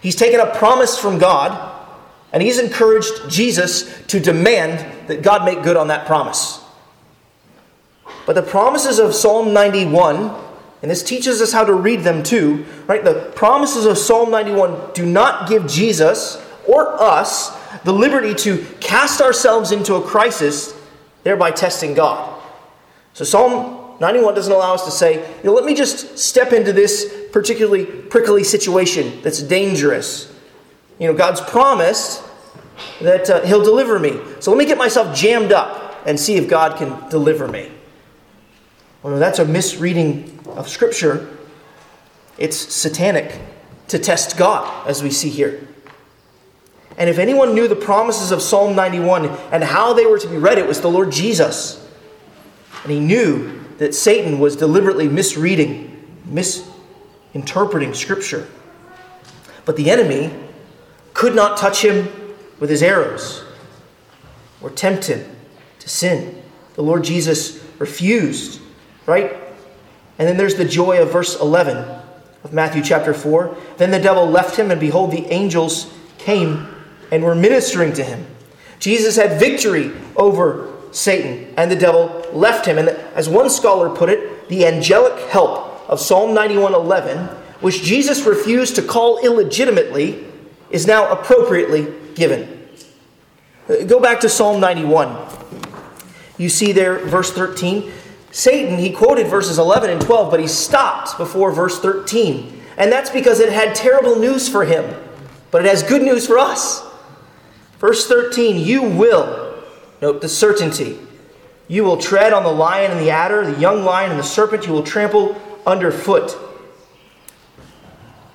He's 0.00 0.16
taken 0.16 0.40
a 0.40 0.54
promise 0.54 0.98
from 0.98 1.18
God, 1.18 1.70
and 2.32 2.42
he's 2.42 2.58
encouraged 2.58 3.28
Jesus 3.28 4.02
to 4.06 4.18
demand 4.18 5.08
that 5.08 5.22
God 5.22 5.44
make 5.44 5.62
good 5.62 5.76
on 5.76 5.88
that 5.88 6.06
promise. 6.06 6.60
But 8.26 8.34
the 8.34 8.42
promises 8.42 8.98
of 8.98 9.14
Psalm 9.14 9.52
91, 9.52 10.34
and 10.82 10.90
this 10.90 11.02
teaches 11.04 11.40
us 11.40 11.52
how 11.52 11.64
to 11.64 11.72
read 11.72 12.00
them 12.00 12.24
too, 12.24 12.66
right? 12.88 13.04
The 13.04 13.30
promises 13.36 13.86
of 13.86 13.96
Psalm 13.96 14.30
91 14.32 14.92
do 14.94 15.06
not 15.06 15.48
give 15.48 15.66
Jesus 15.68 16.44
or 16.66 17.00
us 17.00 17.56
the 17.84 17.92
liberty 17.92 18.34
to 18.34 18.66
cast 18.80 19.20
ourselves 19.20 19.70
into 19.70 19.94
a 19.94 20.02
crisis, 20.02 20.74
thereby 21.22 21.52
testing 21.52 21.94
God. 21.94 22.42
So 23.14 23.24
Psalm 23.24 23.96
91 24.00 24.34
doesn't 24.34 24.52
allow 24.52 24.74
us 24.74 24.84
to 24.84 24.90
say, 24.90 25.14
you 25.14 25.44
know, 25.44 25.52
let 25.52 25.64
me 25.64 25.74
just 25.74 26.18
step 26.18 26.52
into 26.52 26.72
this 26.72 27.14
particularly 27.30 27.86
prickly 27.86 28.42
situation 28.42 29.22
that's 29.22 29.40
dangerous. 29.40 30.34
You 30.98 31.06
know, 31.06 31.14
God's 31.14 31.40
promised 31.40 32.24
that 33.00 33.30
uh, 33.30 33.40
He'll 33.42 33.62
deliver 33.62 33.98
me. 34.00 34.18
So 34.40 34.50
let 34.50 34.58
me 34.58 34.66
get 34.66 34.78
myself 34.78 35.16
jammed 35.16 35.52
up 35.52 36.02
and 36.06 36.18
see 36.18 36.34
if 36.34 36.48
God 36.48 36.76
can 36.76 37.08
deliver 37.08 37.46
me. 37.46 37.70
Well, 39.02 39.18
that's 39.18 39.38
a 39.38 39.44
misreading 39.44 40.38
of 40.46 40.68
Scripture. 40.68 41.36
It's 42.38 42.56
satanic 42.56 43.38
to 43.88 43.98
test 43.98 44.36
God, 44.36 44.88
as 44.88 45.02
we 45.02 45.10
see 45.10 45.28
here. 45.28 45.66
And 46.96 47.10
if 47.10 47.18
anyone 47.18 47.54
knew 47.54 47.68
the 47.68 47.76
promises 47.76 48.30
of 48.30 48.40
Psalm 48.40 48.76
91 48.76 49.26
and 49.26 49.64
how 49.64 49.92
they 49.92 50.06
were 50.06 50.18
to 50.18 50.28
be 50.28 50.36
read, 50.36 50.58
it 50.58 50.66
was 50.66 50.80
the 50.80 50.90
Lord 50.90 51.10
Jesus. 51.10 51.84
And 52.84 52.92
he 52.92 53.00
knew 53.00 53.60
that 53.78 53.94
Satan 53.94 54.38
was 54.38 54.56
deliberately 54.56 55.08
misreading, 55.08 56.20
misinterpreting 56.26 57.94
Scripture. 57.94 58.48
But 59.64 59.76
the 59.76 59.90
enemy 59.90 60.32
could 61.14 61.34
not 61.34 61.58
touch 61.58 61.84
him 61.84 62.08
with 62.60 62.70
his 62.70 62.82
arrows 62.82 63.42
or 64.60 64.70
tempt 64.70 65.06
him 65.06 65.24
to 65.80 65.88
sin. 65.88 66.42
The 66.74 66.82
Lord 66.82 67.04
Jesus 67.04 67.62
refused, 67.78 68.60
right? 69.06 69.36
And 70.18 70.28
then 70.28 70.36
there's 70.36 70.56
the 70.56 70.64
joy 70.64 71.02
of 71.02 71.12
verse 71.12 71.40
11 71.40 71.78
of 72.44 72.52
Matthew 72.52 72.82
chapter 72.82 73.14
4. 73.14 73.56
Then 73.78 73.90
the 73.90 73.98
devil 73.98 74.26
left 74.26 74.56
him, 74.56 74.70
and 74.70 74.80
behold, 74.80 75.10
the 75.10 75.26
angels 75.26 75.92
came 76.18 76.68
and 77.10 77.22
were 77.22 77.34
ministering 77.34 77.92
to 77.94 78.04
him. 78.04 78.26
Jesus 78.78 79.16
had 79.16 79.38
victory 79.38 79.92
over 80.16 80.72
Satan, 80.90 81.52
and 81.56 81.70
the 81.70 81.76
devil 81.76 82.24
left 82.32 82.66
him. 82.66 82.78
And 82.78 82.88
as 82.88 83.28
one 83.28 83.48
scholar 83.48 83.88
put 83.88 84.08
it, 84.08 84.48
the 84.48 84.66
angelic 84.66 85.18
help 85.30 85.88
of 85.88 86.00
Psalm 86.00 86.34
91:11, 86.34 87.28
which 87.60 87.82
Jesus 87.82 88.22
refused 88.22 88.74
to 88.76 88.82
call 88.82 89.18
illegitimately, 89.18 90.26
is 90.70 90.86
now 90.86 91.10
appropriately 91.10 91.92
given. 92.14 92.68
Go 93.86 94.00
back 94.00 94.20
to 94.20 94.28
Psalm 94.28 94.60
91. 94.60 95.16
You 96.38 96.48
see 96.48 96.72
there, 96.72 96.98
verse 96.98 97.30
13. 97.30 97.92
Satan, 98.32 98.78
he 98.78 98.90
quoted 98.90 99.26
verses 99.26 99.58
11 99.58 99.90
and 99.90 100.00
12, 100.00 100.30
but 100.30 100.40
he 100.40 100.48
stopped 100.48 101.18
before 101.18 101.52
verse 101.52 101.78
13. 101.78 102.60
And 102.78 102.90
that's 102.90 103.10
because 103.10 103.38
it 103.38 103.52
had 103.52 103.74
terrible 103.74 104.16
news 104.16 104.48
for 104.48 104.64
him, 104.64 104.94
but 105.50 105.64
it 105.64 105.68
has 105.68 105.82
good 105.82 106.02
news 106.02 106.26
for 106.26 106.38
us. 106.38 106.82
Verse 107.78 108.08
13, 108.08 108.56
you 108.56 108.82
will, 108.82 109.62
note 110.00 110.22
the 110.22 110.28
certainty, 110.28 110.98
you 111.68 111.84
will 111.84 111.98
tread 111.98 112.32
on 112.32 112.42
the 112.42 112.50
lion 112.50 112.90
and 112.90 113.00
the 113.00 113.10
adder, 113.10 113.44
the 113.44 113.60
young 113.60 113.84
lion 113.84 114.10
and 114.10 114.18
the 114.18 114.24
serpent, 114.24 114.66
you 114.66 114.72
will 114.72 114.82
trample 114.82 115.40
underfoot. 115.66 116.36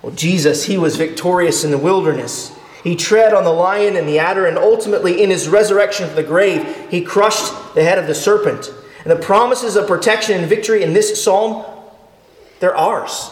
Well, 0.03 0.13
Jesus, 0.13 0.65
he 0.65 0.77
was 0.77 0.95
victorious 0.95 1.63
in 1.63 1.71
the 1.71 1.77
wilderness. 1.77 2.55
He 2.83 2.95
tread 2.95 3.33
on 3.33 3.43
the 3.43 3.51
lion 3.51 3.95
and 3.95 4.07
the 4.07 4.19
adder, 4.19 4.45
and 4.45 4.57
ultimately, 4.57 5.23
in 5.23 5.31
his 5.31 5.49
resurrection 5.49 6.05
from 6.05 6.15
the 6.15 6.23
grave, 6.23 6.88
he 6.91 7.01
crushed 7.01 7.51
the 7.73 7.83
head 7.83 7.97
of 7.97 8.05
the 8.05 8.15
serpent. 8.15 8.71
And 9.08 9.17
the 9.17 9.24
promises 9.24 9.78
of 9.78 9.88
protection 9.88 10.38
and 10.38 10.50
victory 10.50 10.84
in 10.84 10.91
this 10.91 11.24
psalm, 11.24 11.63
they're 12.60 12.76
ours 12.76 13.32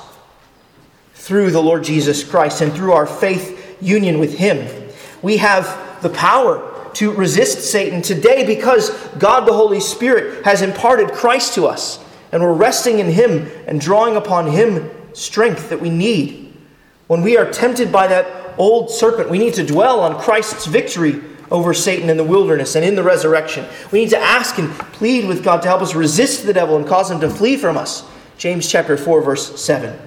through 1.16 1.52
the 1.52 1.62
Lord 1.62 1.84
Jesus 1.84 2.24
Christ 2.24 2.62
and 2.62 2.72
through 2.72 2.94
our 2.94 3.06
faith 3.06 3.76
union 3.82 4.18
with 4.18 4.38
him. 4.38 4.90
We 5.22 5.36
have 5.36 6.02
the 6.02 6.12
power 6.12 6.90
to 6.94 7.12
resist 7.12 7.70
Satan 7.70 8.02
today 8.02 8.46
because 8.46 8.90
God 9.20 9.46
the 9.46 9.52
Holy 9.52 9.82
Spirit 9.82 10.46
has 10.46 10.62
imparted 10.62 11.12
Christ 11.12 11.56
to 11.56 11.66
us. 11.66 12.02
And 12.32 12.42
we're 12.42 12.54
resting 12.54 13.00
in 13.00 13.12
Him 13.12 13.52
and 13.68 13.82
drawing 13.82 14.16
upon 14.16 14.48
Him 14.48 14.90
strength 15.12 15.68
that 15.68 15.82
we 15.82 15.90
need. 15.90 16.54
When 17.08 17.22
we 17.22 17.36
are 17.36 17.52
tempted 17.52 17.92
by 17.92 18.08
that 18.08 18.56
old 18.58 18.92
serpent, 18.92 19.30
we 19.30 19.40
need 19.40 19.56
to 19.56 19.68
dwell 19.68 20.00
on 20.00 20.22
Christ's 20.22 20.68
victory 20.68 21.22
over 21.52 21.74
Satan 21.74 22.10
in 22.10 22.18
the 22.18 22.24
wilderness 22.24 22.76
and 22.76 22.84
in 22.84 22.96
the 22.96 23.04
resurrection. 23.04 23.66
We 23.92 24.00
need 24.00 24.10
to 24.12 24.20
ask 24.20 24.58
and 24.58 24.72
plead 24.72 25.28
with 25.28 25.44
God 25.44 25.62
to 25.62 25.68
help 25.68 25.82
us 25.82 25.96
resist 25.96 26.46
the 26.46 26.54
devil 26.54 26.76
and 26.76 26.88
cause 26.88 27.12
him 27.12 27.20
to 27.22 27.30
flee 27.30 27.58
from 27.58 27.78
us. 27.78 28.04
James 28.38 28.70
chapter 28.70 28.98
4 28.98 29.22
verse 29.22 29.62
7. 29.62 29.98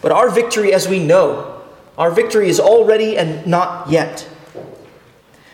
But 0.00 0.12
our 0.12 0.30
victory 0.30 0.72
as 0.72 0.88
we 0.88 1.04
know, 1.04 1.62
our 1.96 2.10
victory 2.10 2.48
is 2.48 2.60
already 2.60 3.16
and 3.16 3.46
not 3.46 3.90
yet 3.90 4.28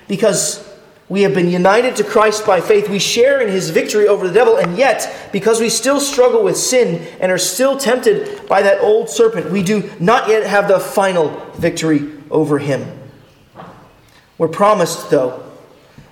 because 0.08 0.64
we 1.08 1.22
have 1.22 1.34
been 1.34 1.50
united 1.50 1.96
to 1.96 2.04
Christ 2.04 2.46
by 2.46 2.60
faith. 2.60 2.88
We 2.88 2.98
share 2.98 3.40
in 3.40 3.48
his 3.48 3.70
victory 3.70 4.08
over 4.08 4.26
the 4.26 4.32
devil, 4.32 4.56
and 4.56 4.76
yet, 4.76 5.28
because 5.32 5.60
we 5.60 5.68
still 5.68 6.00
struggle 6.00 6.42
with 6.42 6.56
sin 6.56 7.06
and 7.20 7.30
are 7.30 7.38
still 7.38 7.76
tempted 7.76 8.48
by 8.48 8.62
that 8.62 8.80
old 8.80 9.10
serpent, 9.10 9.50
we 9.50 9.62
do 9.62 9.90
not 10.00 10.28
yet 10.28 10.46
have 10.46 10.66
the 10.66 10.80
final 10.80 11.28
victory 11.56 12.10
over 12.30 12.58
him. 12.58 13.03
We're 14.36 14.48
promised, 14.48 15.10
though, 15.10 15.42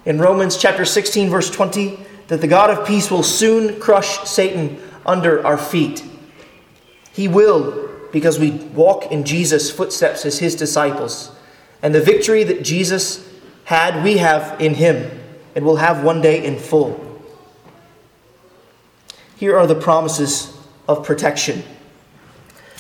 in 0.04 0.18
Romans 0.18 0.56
chapter 0.56 0.85
16, 0.85 1.28
verse 1.28 1.50
20, 1.50 1.98
that 2.28 2.40
the 2.40 2.46
God 2.46 2.70
of 2.70 2.87
peace 2.87 3.11
will 3.11 3.22
soon 3.22 3.80
crush 3.80 4.28
Satan 4.28 4.80
under 5.04 5.44
our 5.44 5.58
feet. 5.58 6.04
He 7.12 7.28
will, 7.28 7.90
because 8.12 8.38
we 8.38 8.50
walk 8.50 9.11
in 9.11 9.24
Jesus' 9.24 9.70
footsteps 9.70 10.24
as 10.24 10.38
his 10.38 10.54
disciples. 10.54 11.35
And 11.82 11.94
the 11.94 12.00
victory 12.00 12.44
that 12.44 12.62
Jesus 12.62 13.28
had, 13.64 14.04
we 14.04 14.18
have 14.18 14.61
in 14.61 14.74
him, 14.74 15.20
and 15.54 15.64
will 15.64 15.76
have 15.76 16.04
one 16.04 16.20
day 16.20 16.44
in 16.44 16.58
full. 16.58 17.20
Here 19.37 19.56
are 19.58 19.66
the 19.66 19.74
promises 19.74 20.56
of 20.88 21.04
protection 21.04 21.64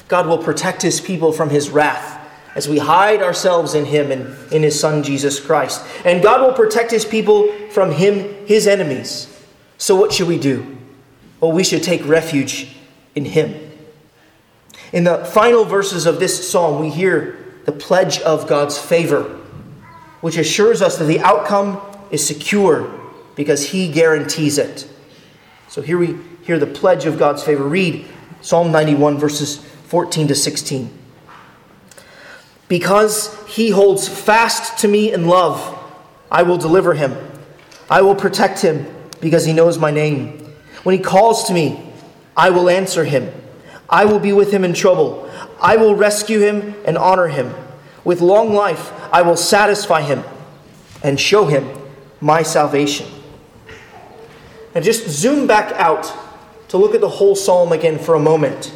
God 0.08 0.26
will 0.26 0.38
protect 0.38 0.82
his 0.82 1.00
people 1.00 1.32
from 1.32 1.50
his 1.50 1.70
wrath 1.70 2.21
as 2.54 2.68
we 2.68 2.78
hide 2.78 3.22
ourselves 3.22 3.74
in 3.74 3.84
him 3.84 4.10
and 4.10 4.52
in 4.52 4.62
his 4.62 4.78
son 4.78 5.02
Jesus 5.02 5.40
Christ. 5.40 5.84
And 6.04 6.22
God 6.22 6.40
will 6.40 6.52
protect 6.52 6.90
his 6.90 7.04
people 7.04 7.50
from 7.70 7.92
him, 7.92 8.46
his 8.46 8.66
enemies. 8.66 9.28
So, 9.78 9.96
what 9.96 10.12
should 10.12 10.28
we 10.28 10.38
do? 10.38 10.78
Well, 11.40 11.52
we 11.52 11.64
should 11.64 11.82
take 11.82 12.06
refuge 12.06 12.76
in 13.14 13.24
him. 13.24 13.70
In 14.92 15.04
the 15.04 15.24
final 15.24 15.64
verses 15.64 16.06
of 16.06 16.20
this 16.20 16.50
psalm, 16.50 16.80
we 16.80 16.90
hear 16.90 17.38
the 17.64 17.72
pledge 17.72 18.20
of 18.20 18.46
God's 18.46 18.78
favor 18.78 19.38
which 20.22 20.36
assures 20.38 20.80
us 20.80 20.96
that 20.96 21.04
the 21.04 21.20
outcome 21.20 21.82
is 22.10 22.26
secure 22.26 22.90
because 23.34 23.70
he 23.70 23.88
guarantees 23.90 24.56
it. 24.56 24.88
So 25.68 25.82
here 25.82 25.98
we 25.98 26.16
hear 26.44 26.58
the 26.58 26.66
pledge 26.66 27.04
of 27.04 27.18
God's 27.18 27.42
favor. 27.42 27.64
Read 27.64 28.06
Psalm 28.40 28.72
91, 28.72 29.18
verses 29.18 29.58
14 29.58 30.28
to 30.28 30.34
16. 30.34 30.98
Because 32.72 33.38
he 33.46 33.68
holds 33.68 34.08
fast 34.08 34.78
to 34.78 34.88
me 34.88 35.12
in 35.12 35.26
love, 35.26 35.78
I 36.30 36.42
will 36.42 36.56
deliver 36.56 36.94
him. 36.94 37.14
I 37.90 38.00
will 38.00 38.14
protect 38.14 38.62
him 38.62 38.86
because 39.20 39.44
he 39.44 39.52
knows 39.52 39.76
my 39.76 39.90
name. 39.90 40.38
When 40.82 40.96
he 40.96 41.04
calls 41.04 41.44
to 41.48 41.52
me, 41.52 41.92
I 42.34 42.48
will 42.48 42.70
answer 42.70 43.04
him. 43.04 43.30
I 43.90 44.06
will 44.06 44.18
be 44.18 44.32
with 44.32 44.50
him 44.50 44.64
in 44.64 44.72
trouble. 44.72 45.30
I 45.60 45.76
will 45.76 45.94
rescue 45.94 46.38
him 46.40 46.74
and 46.86 46.96
honor 46.96 47.28
him. 47.28 47.54
With 48.04 48.22
long 48.22 48.54
life, 48.54 48.90
I 49.12 49.20
will 49.20 49.36
satisfy 49.36 50.00
him 50.00 50.24
and 51.02 51.20
show 51.20 51.44
him 51.44 51.68
my 52.22 52.42
salvation. 52.42 53.06
And 54.74 54.82
just 54.82 55.06
zoom 55.10 55.46
back 55.46 55.74
out 55.74 56.10
to 56.68 56.78
look 56.78 56.94
at 56.94 57.02
the 57.02 57.16
whole 57.20 57.36
psalm 57.36 57.70
again 57.70 57.98
for 57.98 58.14
a 58.14 58.18
moment. 58.18 58.74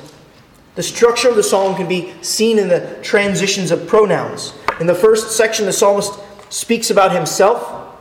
The 0.77 0.83
structure 0.83 1.29
of 1.29 1.37
the 1.37 1.43
psalm 1.43 1.75
can 1.75 1.89
be 1.89 2.15
seen 2.23 2.59
in 2.59 2.69
the 2.69 2.99
transitions 3.03 3.71
of 3.71 3.87
pronouns. 3.89 4.53
In 4.79 4.87
the 4.87 4.95
first 4.95 5.37
section, 5.37 5.65
the 5.65 5.73
psalmist 5.73 6.12
speaks 6.51 6.91
about 6.91 7.12
himself. 7.12 7.97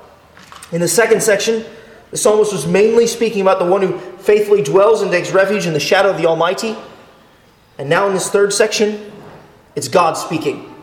In 0.74 0.82
the 0.82 0.88
second 0.88 1.24
section, 1.24 1.66
the 2.12 2.18
psalmist 2.18 2.52
was 2.52 2.68
mainly 2.68 3.08
speaking 3.08 3.42
about 3.42 3.60
the 3.60 3.66
one 3.66 3.82
who 3.82 3.98
faithfully 4.18 4.62
dwells 4.62 5.02
and 5.02 5.10
takes 5.10 5.32
refuge 5.32 5.66
in 5.66 5.74
the 5.74 5.80
shadow 5.80 6.10
of 6.10 6.18
the 6.18 6.26
Almighty. 6.26 6.76
And 7.78 7.90
now 7.90 8.08
in 8.08 8.14
this 8.14 8.30
third 8.30 8.54
section, 8.54 9.12
it's 9.76 9.88
God 9.88 10.14
speaking. 10.14 10.74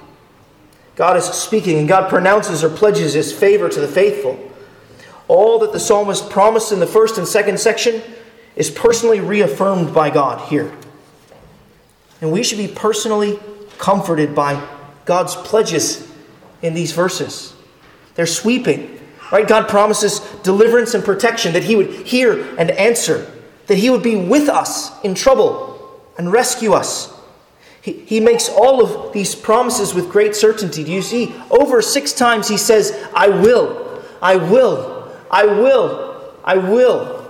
God 0.97 1.17
is 1.17 1.25
speaking, 1.25 1.79
and 1.79 1.89
God 1.89 2.09
pronounces 2.09 2.65
or 2.65 2.71
pledges 2.71 3.13
his 3.13 3.33
favor 3.33 3.69
to 3.69 3.81
the 3.81 3.89
faithful. 3.89 4.39
All 5.29 5.59
that 5.59 5.73
the 5.73 5.81
psalmist 5.81 6.31
promised 6.31 6.73
in 6.73 6.81
the 6.81 6.87
first 6.87 7.19
and 7.19 7.27
second 7.27 7.61
section 7.61 8.03
is 8.57 8.71
personally 8.71 9.21
reaffirmed 9.21 9.95
by 9.95 10.11
God 10.11 10.49
here. 10.49 10.73
And 12.23 12.31
we 12.31 12.45
should 12.45 12.59
be 12.59 12.69
personally 12.69 13.39
comforted 13.79 14.33
by 14.35 14.65
God's 15.05 15.35
pledges 15.35 16.09
in 16.63 16.73
these 16.73 16.93
verses. 16.93 17.53
They're 18.15 18.27
sweeping. 18.27 19.01
Right? 19.33 19.47
God 19.47 19.69
promises 19.69 20.21
deliverance 20.43 20.95
and 20.95 21.05
protection, 21.05 21.53
that 21.55 21.65
He 21.65 21.75
would 21.75 21.91
hear 21.91 22.57
and 22.57 22.71
answer, 22.71 23.31
that 23.67 23.79
He 23.79 23.91
would 23.91 24.05
be 24.05 24.15
with 24.15 24.49
us 24.49 24.93
in 25.03 25.15
trouble 25.15 26.01
and 26.17 26.31
rescue 26.31 26.73
us. 26.75 27.13
He, 27.81 27.93
he 27.93 28.21
makes 28.21 28.49
all 28.49 28.81
of 28.81 29.13
these 29.13 29.35
promises 29.35 29.93
with 29.93 30.09
great 30.09 30.37
certainty. 30.37 30.85
Do 30.85 30.93
you 30.93 31.03
see? 31.03 31.35
Over 31.51 31.83
six 31.83 32.13
times 32.13 32.47
He 32.47 32.57
says, 32.57 33.09
I 33.15 33.29
will, 33.29 34.01
I 34.21 34.37
will, 34.37 35.13
I 35.29 35.47
will, 35.47 36.35
I 36.45 36.57
will. 36.59 37.29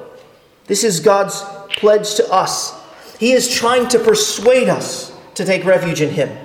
This 0.67 0.85
is 0.85 1.01
God's 1.01 1.43
pledge 1.77 2.17
to 2.17 2.31
us 2.31 2.82
he 3.23 3.31
is 3.35 3.49
trying 3.49 3.87
to 3.91 4.01
persuade 4.01 4.69
us 4.69 5.17
to 5.35 5.45
take 5.45 5.65
refuge 5.65 6.01
in 6.01 6.11
Him. 6.11 6.37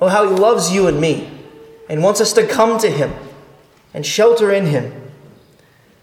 Oh, 0.00 0.06
how 0.06 0.28
He 0.28 0.32
loves 0.32 0.72
you 0.72 0.86
and 0.86 1.00
me 1.00 1.28
and 1.88 2.00
wants 2.00 2.20
us 2.20 2.32
to 2.34 2.46
come 2.46 2.78
to 2.78 2.88
Him 2.88 3.12
and 3.92 4.06
shelter 4.06 4.52
in 4.52 4.66
Him. 4.66 5.10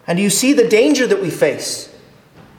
And 0.06 0.20
you 0.20 0.28
see 0.28 0.52
the 0.52 0.68
danger 0.68 1.06
that 1.06 1.22
we 1.22 1.30
face. 1.30 1.90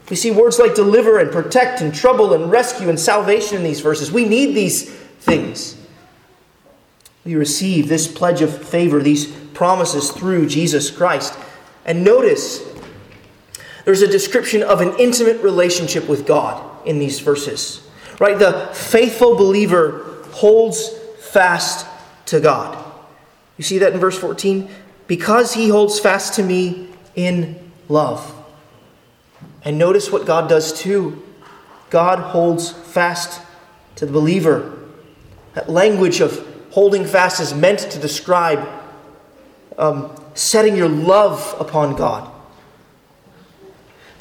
We 0.10 0.16
see 0.16 0.32
words 0.32 0.58
like 0.58 0.74
deliver 0.74 1.20
and 1.20 1.32
protect 1.32 1.82
and 1.82 1.94
trouble 1.94 2.34
and 2.34 2.50
rescue 2.52 2.90
and 2.90 3.00
salvation 3.00 3.58
in 3.58 3.64
these 3.64 3.82
verses. 3.82 4.12
We 4.12 4.26
need 4.26 4.56
these 4.56 4.90
things. 4.90 5.78
We 7.26 7.36
receive 7.36 7.90
this 7.90 8.08
pledge 8.08 8.42
of 8.42 8.68
favor, 8.68 9.04
these 9.04 9.28
promises 9.54 10.10
through 10.10 10.48
Jesus 10.48 10.90
Christ. 10.90 11.38
And 11.86 12.04
notice 12.04 12.68
there's 13.86 14.02
a 14.02 14.08
description 14.08 14.64
of 14.64 14.82
an 14.82 14.96
intimate 14.98 15.44
relationship 15.44 16.10
with 16.10 16.26
God 16.26 16.72
in 16.86 17.00
these 17.00 17.20
verses. 17.20 17.88
Right? 18.20 18.38
The 18.38 18.70
faithful 18.74 19.36
believer 19.36 20.24
holds 20.32 20.90
fast 21.20 21.88
to 22.28 22.40
God. 22.40 22.78
You 23.58 23.64
see 23.64 23.80
that 23.80 23.94
in 23.94 24.00
verse 24.00 24.18
14? 24.18 24.70
Because 25.08 25.54
he 25.54 25.70
holds 25.70 26.00
fast 26.00 26.36
to 26.36 26.44
me 26.44 26.90
in 27.16 27.72
love. 27.88 28.34
And 29.64 29.78
notice 29.78 30.12
what 30.12 30.26
God 30.26 30.50
does 30.50 30.74
too. 30.74 31.24
God 31.90 32.20
holds 32.20 32.72
fast 32.72 33.42
to 33.96 34.06
the 34.06 34.12
believer. 34.12 34.78
That 35.54 35.70
language 35.70 36.20
of 36.20 36.46
holding 36.72 37.06
fast 37.06 37.40
is 37.40 37.54
meant 37.54 37.80
to 37.80 38.00
describe 38.00 38.68
um, 39.78 40.16
setting 40.34 40.76
your 40.76 40.90
love 40.90 41.56
upon 41.60 41.96
God. 41.96 42.30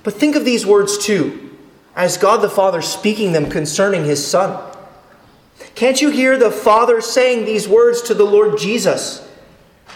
But 0.04 0.14
think 0.14 0.36
of 0.36 0.44
these 0.44 0.66
words 0.66 0.98
too 0.98 1.51
as 1.94 2.16
God 2.16 2.38
the 2.38 2.50
Father 2.50 2.80
speaking 2.80 3.32
them 3.32 3.50
concerning 3.50 4.04
his 4.04 4.26
Son. 4.26 4.62
Can't 5.74 6.00
you 6.00 6.10
hear 6.10 6.38
the 6.38 6.50
Father 6.50 7.00
saying 7.00 7.44
these 7.44 7.68
words 7.68 8.02
to 8.02 8.14
the 8.14 8.24
Lord 8.24 8.58
Jesus? 8.58 9.28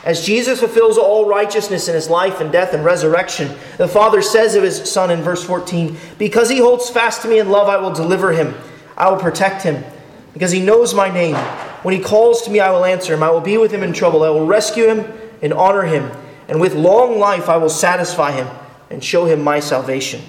As 0.05 0.25
Jesus 0.25 0.61
fulfills 0.61 0.99
all 0.99 1.29
righteousness 1.29 1.89
in 1.89 1.95
his 1.95 2.09
life 2.09 2.41
and 2.41 2.53
death 2.53 2.75
and 2.75 2.85
resurrection, 2.85 3.57
the 3.77 3.89
Father 3.89 4.23
says 4.23 4.55
of 4.55 4.63
his 4.63 4.91
Son 4.91 5.11
in 5.11 5.23
verse 5.23 5.43
14, 5.43 5.97
Because 6.19 6.49
he 6.49 6.59
holds 6.59 6.89
fast 6.91 7.23
to 7.23 7.29
me 7.29 7.41
in 7.41 7.51
love, 7.51 7.69
I 7.69 7.79
will 7.79 7.93
deliver 7.93 8.33
him. 8.33 8.55
I 8.97 9.11
will 9.11 9.19
protect 9.19 9.63
him. 9.63 9.83
Because 10.33 10.53
he 10.53 10.61
knows 10.61 10.95
my 10.95 11.11
name. 11.11 11.35
When 11.83 11.95
he 11.95 12.01
calls 12.01 12.43
to 12.43 12.51
me, 12.51 12.61
I 12.61 12.71
will 12.71 12.85
answer 12.85 13.15
him. 13.15 13.23
I 13.23 13.31
will 13.31 13.41
be 13.41 13.59
with 13.59 13.73
him 13.73 13.83
in 13.83 13.93
trouble. 13.93 14.23
I 14.23 14.31
will 14.31 14.47
rescue 14.47 14.87
him 14.87 15.13
and 15.43 15.53
honor 15.53 15.83
him. 15.83 16.11
And 16.47 16.61
with 16.61 16.75
long 16.75 17.19
life, 17.19 17.49
I 17.49 17.57
will 17.57 17.71
satisfy 17.71 18.33
him 18.33 18.47
and 18.91 19.03
show 19.03 19.25
him 19.25 19.43
my 19.43 19.61
salvation 19.61 20.23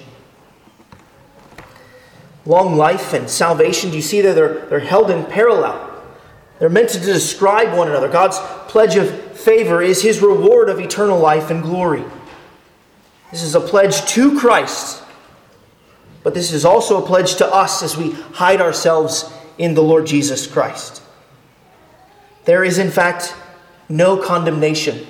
long 2.48 2.76
life 2.76 3.12
and 3.12 3.28
salvation, 3.28 3.90
do 3.90 3.96
you 3.96 4.02
see 4.02 4.22
that 4.22 4.34
they're, 4.34 4.64
they're 4.66 4.80
held 4.80 5.10
in 5.10 5.24
parallel? 5.26 5.84
They're 6.58 6.70
meant 6.70 6.88
to 6.90 6.98
describe 6.98 7.76
one 7.76 7.88
another. 7.88 8.08
God's 8.08 8.38
pledge 8.70 8.96
of 8.96 9.38
favor 9.38 9.82
is 9.82 10.02
his 10.02 10.22
reward 10.22 10.70
of 10.70 10.80
eternal 10.80 11.18
life 11.18 11.50
and 11.50 11.62
glory. 11.62 12.02
This 13.30 13.42
is 13.42 13.54
a 13.54 13.60
pledge 13.60 14.02
to 14.06 14.40
Christ, 14.40 15.02
but 16.22 16.32
this 16.32 16.50
is 16.50 16.64
also 16.64 17.00
a 17.00 17.06
pledge 17.06 17.36
to 17.36 17.46
us 17.46 17.82
as 17.82 17.98
we 17.98 18.12
hide 18.12 18.62
ourselves 18.62 19.30
in 19.58 19.74
the 19.74 19.82
Lord 19.82 20.06
Jesus 20.06 20.46
Christ. 20.46 21.02
There 22.46 22.64
is, 22.64 22.78
in 22.78 22.90
fact, 22.90 23.34
no 23.90 24.16
condemnation 24.16 25.06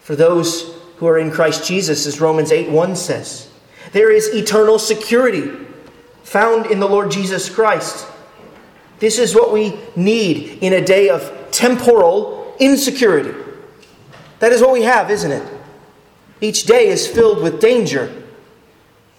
for 0.00 0.16
those 0.16 0.74
who 0.96 1.06
are 1.06 1.18
in 1.18 1.30
Christ 1.30 1.66
Jesus, 1.68 2.06
as 2.06 2.18
Romans 2.18 2.50
8 2.50 2.70
1 2.70 2.96
says. 2.96 3.50
There 3.92 4.10
is 4.10 4.28
eternal 4.28 4.78
security 4.78 5.67
found 6.28 6.66
in 6.66 6.78
the 6.78 6.88
Lord 6.88 7.10
Jesus 7.10 7.48
Christ. 7.48 8.06
This 8.98 9.18
is 9.18 9.34
what 9.34 9.50
we 9.50 9.78
need 9.96 10.58
in 10.62 10.74
a 10.74 10.84
day 10.84 11.08
of 11.08 11.32
temporal 11.50 12.54
insecurity. 12.60 13.34
That 14.40 14.52
is 14.52 14.60
what 14.60 14.72
we 14.72 14.82
have, 14.82 15.10
isn't 15.10 15.32
it? 15.32 15.48
Each 16.42 16.64
day 16.64 16.88
is 16.88 17.06
filled 17.06 17.42
with 17.42 17.60
danger, 17.60 18.12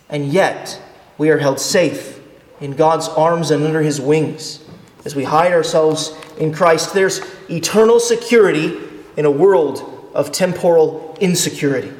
and 0.07 0.27
yet 0.27 0.79
we 1.17 1.31
are 1.31 1.39
held 1.39 1.59
safe 1.59 2.19
in 2.61 2.73
God's 2.73 3.07
arms 3.07 3.49
and 3.49 3.63
under 3.63 3.81
His 3.81 3.99
wings. 3.99 4.63
As 5.03 5.15
we 5.15 5.23
hide 5.23 5.51
ourselves 5.51 6.13
in 6.37 6.53
Christ, 6.53 6.93
there's 6.93 7.21
eternal 7.49 7.99
security 7.99 8.77
in 9.17 9.25
a 9.25 9.31
world 9.31 10.11
of 10.13 10.31
temporal 10.31 11.17
insecurity. 11.19 11.91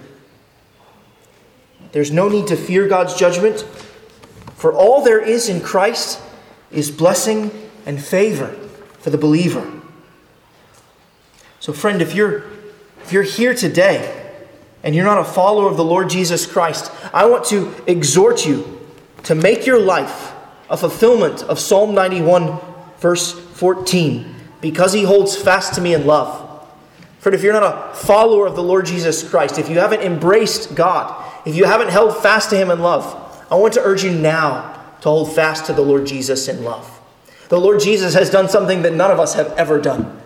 There's 1.94 2.12
no 2.12 2.30
need 2.30 2.48
to 2.48 2.56
fear 2.56 2.88
God's 2.88 3.16
judgment 3.16 3.66
for 4.60 4.74
all 4.74 5.02
there 5.02 5.22
is 5.22 5.48
in 5.48 5.62
Christ 5.62 6.22
is 6.70 6.92
blessing 6.92 7.50
and 7.86 8.04
favor 8.04 8.48
for 9.00 9.10
the 9.10 9.18
believer. 9.18 9.66
So, 11.62 11.72
friend, 11.72 12.02
if 12.02 12.14
you're, 12.14 12.44
if 13.02 13.14
you're 13.14 13.24
here 13.24 13.54
today 13.54 14.36
and 14.84 14.94
you're 14.94 15.06
not 15.06 15.18
a 15.18 15.24
follower 15.24 15.70
of 15.72 15.78
the 15.78 15.86
Lord 15.86 16.10
Jesus 16.10 16.46
Christ, 16.46 16.92
I 17.14 17.26
want 17.26 17.46
to 17.46 17.74
exhort 17.88 18.46
you 18.46 18.86
to 19.24 19.34
make 19.34 19.66
your 19.66 19.80
life 19.80 20.34
a 20.70 20.76
fulfillment 20.76 21.42
of 21.44 21.58
Psalm 21.58 21.96
91, 21.96 22.60
verse 22.98 23.32
14, 23.32 24.36
because 24.60 24.92
he 24.92 25.04
holds 25.04 25.38
fast 25.38 25.76
to 25.76 25.82
me 25.82 25.94
in 25.94 26.06
love. 26.06 26.68
Friend, 27.20 27.34
if 27.34 27.44
you're 27.44 27.54
not 27.54 27.92
a 27.92 27.96
follower 27.96 28.46
of 28.46 28.58
the 28.58 28.64
Lord 28.64 28.86
Jesus 28.86 29.28
Christ, 29.28 29.58
if 29.58 29.70
you 29.70 29.80
haven't 29.80 30.02
embraced 30.02 30.76
God, 30.76 31.48
if 31.48 31.56
you 31.56 31.64
haven't 31.64 31.92
held 31.92 32.18
fast 32.18 32.50
to 32.50 32.58
him 32.58 32.70
in 32.70 32.80
love, 32.80 33.29
I 33.52 33.56
want 33.56 33.74
to 33.74 33.82
urge 33.82 34.04
you 34.04 34.12
now 34.12 34.76
to 35.02 35.10
hold 35.10 35.34
fast 35.34 35.66
to 35.66 35.74
the 35.74 35.82
Lord 35.82 36.06
Jesus 36.06 36.48
in 36.48 36.64
love. 36.64 37.00
The 37.50 37.60
Lord 37.60 37.80
Jesus 37.80 38.14
has 38.14 38.30
done 38.30 38.48
something 38.48 38.84
that 38.84 38.94
none 38.94 39.10
of 39.10 39.20
us 39.20 39.34
have 39.34 39.52
ever 39.54 39.80
done, 39.80 40.22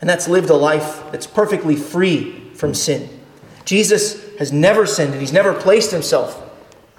and 0.00 0.08
that's 0.08 0.28
lived 0.28 0.48
a 0.50 0.54
life 0.54 1.02
that's 1.10 1.26
perfectly 1.26 1.74
free 1.74 2.50
from 2.54 2.74
sin. 2.74 3.08
Jesus 3.64 4.36
has 4.36 4.52
never 4.52 4.86
sinned, 4.86 5.12
and 5.12 5.20
he's 5.20 5.32
never 5.32 5.52
placed 5.52 5.90
himself 5.90 6.50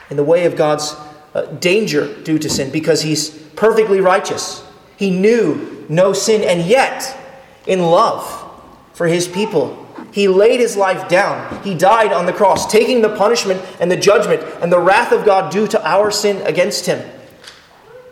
in 0.10 0.18
the 0.18 0.24
way 0.24 0.46
of 0.46 0.56
God's 0.56 0.96
uh, 1.34 1.44
danger 1.60 2.14
due 2.24 2.38
to 2.40 2.50
sin 2.50 2.72
because 2.72 3.02
he's 3.02 3.30
perfectly 3.56 4.02
righteous. 4.02 4.66
He 4.98 5.10
knew 5.10 5.86
no 5.88 6.14
sin, 6.14 6.42
and 6.42 6.68
yet, 6.68 7.18
in 7.66 7.80
love 7.82 8.52
for 8.94 9.08
his 9.08 9.28
people, 9.28 9.83
he 10.14 10.28
laid 10.28 10.60
his 10.60 10.78
life 10.78 11.10
down. 11.10 11.64
He 11.64 11.74
died 11.74 12.14
on 12.14 12.28
the 12.28 12.34
cross, 12.34 12.72
taking 12.72 13.02
the 13.02 13.16
punishment 13.16 13.60
and 13.80 13.90
the 13.90 13.98
judgment 13.98 14.44
and 14.62 14.72
the 14.72 14.80
wrath 14.80 15.12
of 15.12 15.26
God 15.26 15.52
due 15.52 15.68
to 15.68 15.88
our 15.88 16.12
sin 16.12 16.46
against 16.46 16.86
him. 16.86 17.04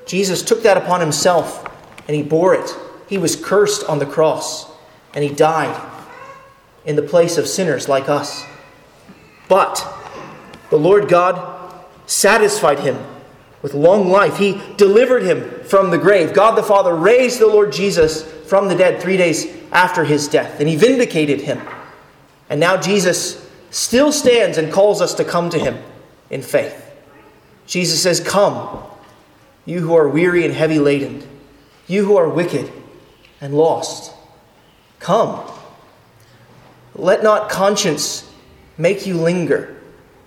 Jesus 0.08 0.42
took 0.42 0.64
that 0.64 0.78
upon 0.78 1.00
himself 1.00 1.64
and 2.08 2.16
he 2.16 2.24
bore 2.24 2.56
it. 2.56 2.76
He 3.08 3.20
was 3.20 3.36
cursed 3.36 3.88
on 3.88 4.00
the 4.00 4.08
cross 4.08 4.66
and 5.14 5.24
he 5.24 5.30
died 5.30 5.80
in 6.86 6.96
the 6.96 7.04
place 7.04 7.38
of 7.38 7.48
sinners 7.48 7.88
like 7.88 8.10
us. 8.10 8.44
But 9.48 9.88
the 10.72 10.80
Lord 10.80 11.08
God 11.08 11.86
satisfied 12.08 12.80
him 12.80 12.98
with 13.62 13.76
long 13.76 14.10
life. 14.10 14.38
He 14.38 14.60
delivered 14.76 15.22
him 15.22 15.64
from 15.66 15.92
the 15.92 16.00
grave. 16.00 16.34
God 16.34 16.58
the 16.58 16.64
Father 16.64 16.96
raised 16.96 17.40
the 17.40 17.46
Lord 17.46 17.72
Jesus 17.72 18.24
from 18.48 18.70
the 18.70 18.76
dead 18.76 19.00
three 19.00 19.18
days 19.18 19.46
after 19.72 20.04
his 20.04 20.28
death, 20.28 20.60
and 20.60 20.68
he 20.68 20.76
vindicated 20.76 21.42
him. 21.42 21.62
And 22.52 22.60
now 22.60 22.76
Jesus 22.76 23.50
still 23.70 24.12
stands 24.12 24.58
and 24.58 24.74
calls 24.74 25.02
us 25.02 25.14
to 25.14 25.24
come 25.24 25.50
to 25.52 25.58
him 25.58 25.78
in 26.30 26.42
faith. 26.42 26.78
Jesus 27.66 28.04
says, 28.04 28.20
Come, 28.20 28.84
you 29.66 29.80
who 29.80 29.96
are 29.96 30.10
weary 30.10 30.44
and 30.44 30.54
heavy 30.54 30.78
laden, 30.78 31.26
you 31.88 32.04
who 32.04 32.18
are 32.18 32.28
wicked 32.28 32.70
and 33.40 33.54
lost. 33.54 34.14
Come. 35.00 35.50
Let 36.94 37.24
not 37.24 37.50
conscience 37.50 38.30
make 38.78 39.08
you 39.08 39.16
linger. 39.16 39.82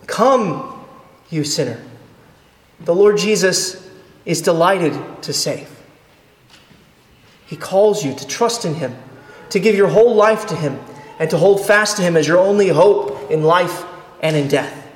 Come, 0.06 0.82
you 1.28 1.44
sinner. 1.44 1.82
The 2.80 2.94
Lord 2.94 3.18
Jesus 3.18 3.86
is 4.24 4.40
delighted 4.40 4.98
to 5.24 5.34
save. 5.34 5.68
He 7.44 7.56
calls 7.56 8.02
you 8.02 8.14
to 8.14 8.26
trust 8.26 8.64
in 8.64 8.76
Him, 8.76 8.96
to 9.50 9.60
give 9.60 9.74
your 9.74 9.88
whole 9.88 10.14
life 10.14 10.46
to 10.46 10.56
Him, 10.56 10.80
and 11.18 11.30
to 11.30 11.38
hold 11.38 11.64
fast 11.64 11.96
to 11.96 12.02
Him 12.02 12.16
as 12.16 12.26
your 12.26 12.38
only 12.38 12.68
hope 12.68 13.30
in 13.30 13.42
life 13.42 13.84
and 14.20 14.36
in 14.36 14.48
death. 14.48 14.86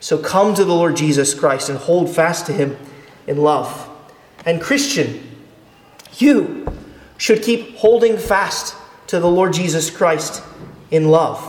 So 0.00 0.18
come 0.18 0.54
to 0.54 0.64
the 0.64 0.74
Lord 0.74 0.96
Jesus 0.96 1.32
Christ 1.34 1.68
and 1.68 1.78
hold 1.78 2.14
fast 2.14 2.46
to 2.46 2.52
Him 2.52 2.76
in 3.26 3.36
love. 3.36 3.88
And 4.44 4.60
Christian, 4.60 5.36
you 6.18 6.66
should 7.16 7.42
keep 7.42 7.76
holding 7.76 8.18
fast 8.18 8.74
to 9.06 9.20
the 9.20 9.30
Lord 9.30 9.52
Jesus 9.52 9.90
Christ 9.90 10.42
in 10.90 11.08
love. 11.08 11.48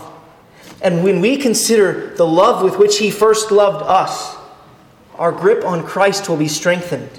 And 0.82 1.04
when 1.04 1.22
we 1.22 1.38
consider 1.38 2.14
the 2.16 2.28
love 2.28 2.62
with 2.62 2.78
which 2.78 3.00
He 3.00 3.10
first 3.10 3.52
loved 3.52 3.84
us, 3.86 4.36
our 5.16 5.32
grip 5.32 5.64
on 5.66 5.86
Christ 5.86 6.30
will 6.30 6.38
be 6.38 6.48
strengthened. 6.48 7.10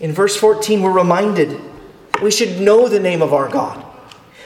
In 0.00 0.12
verse 0.12 0.36
14, 0.36 0.82
we're 0.82 0.90
reminded 0.90 1.60
we 2.22 2.30
should 2.30 2.60
know 2.60 2.88
the 2.88 3.00
name 3.00 3.22
of 3.22 3.32
our 3.32 3.48
God. 3.48 3.84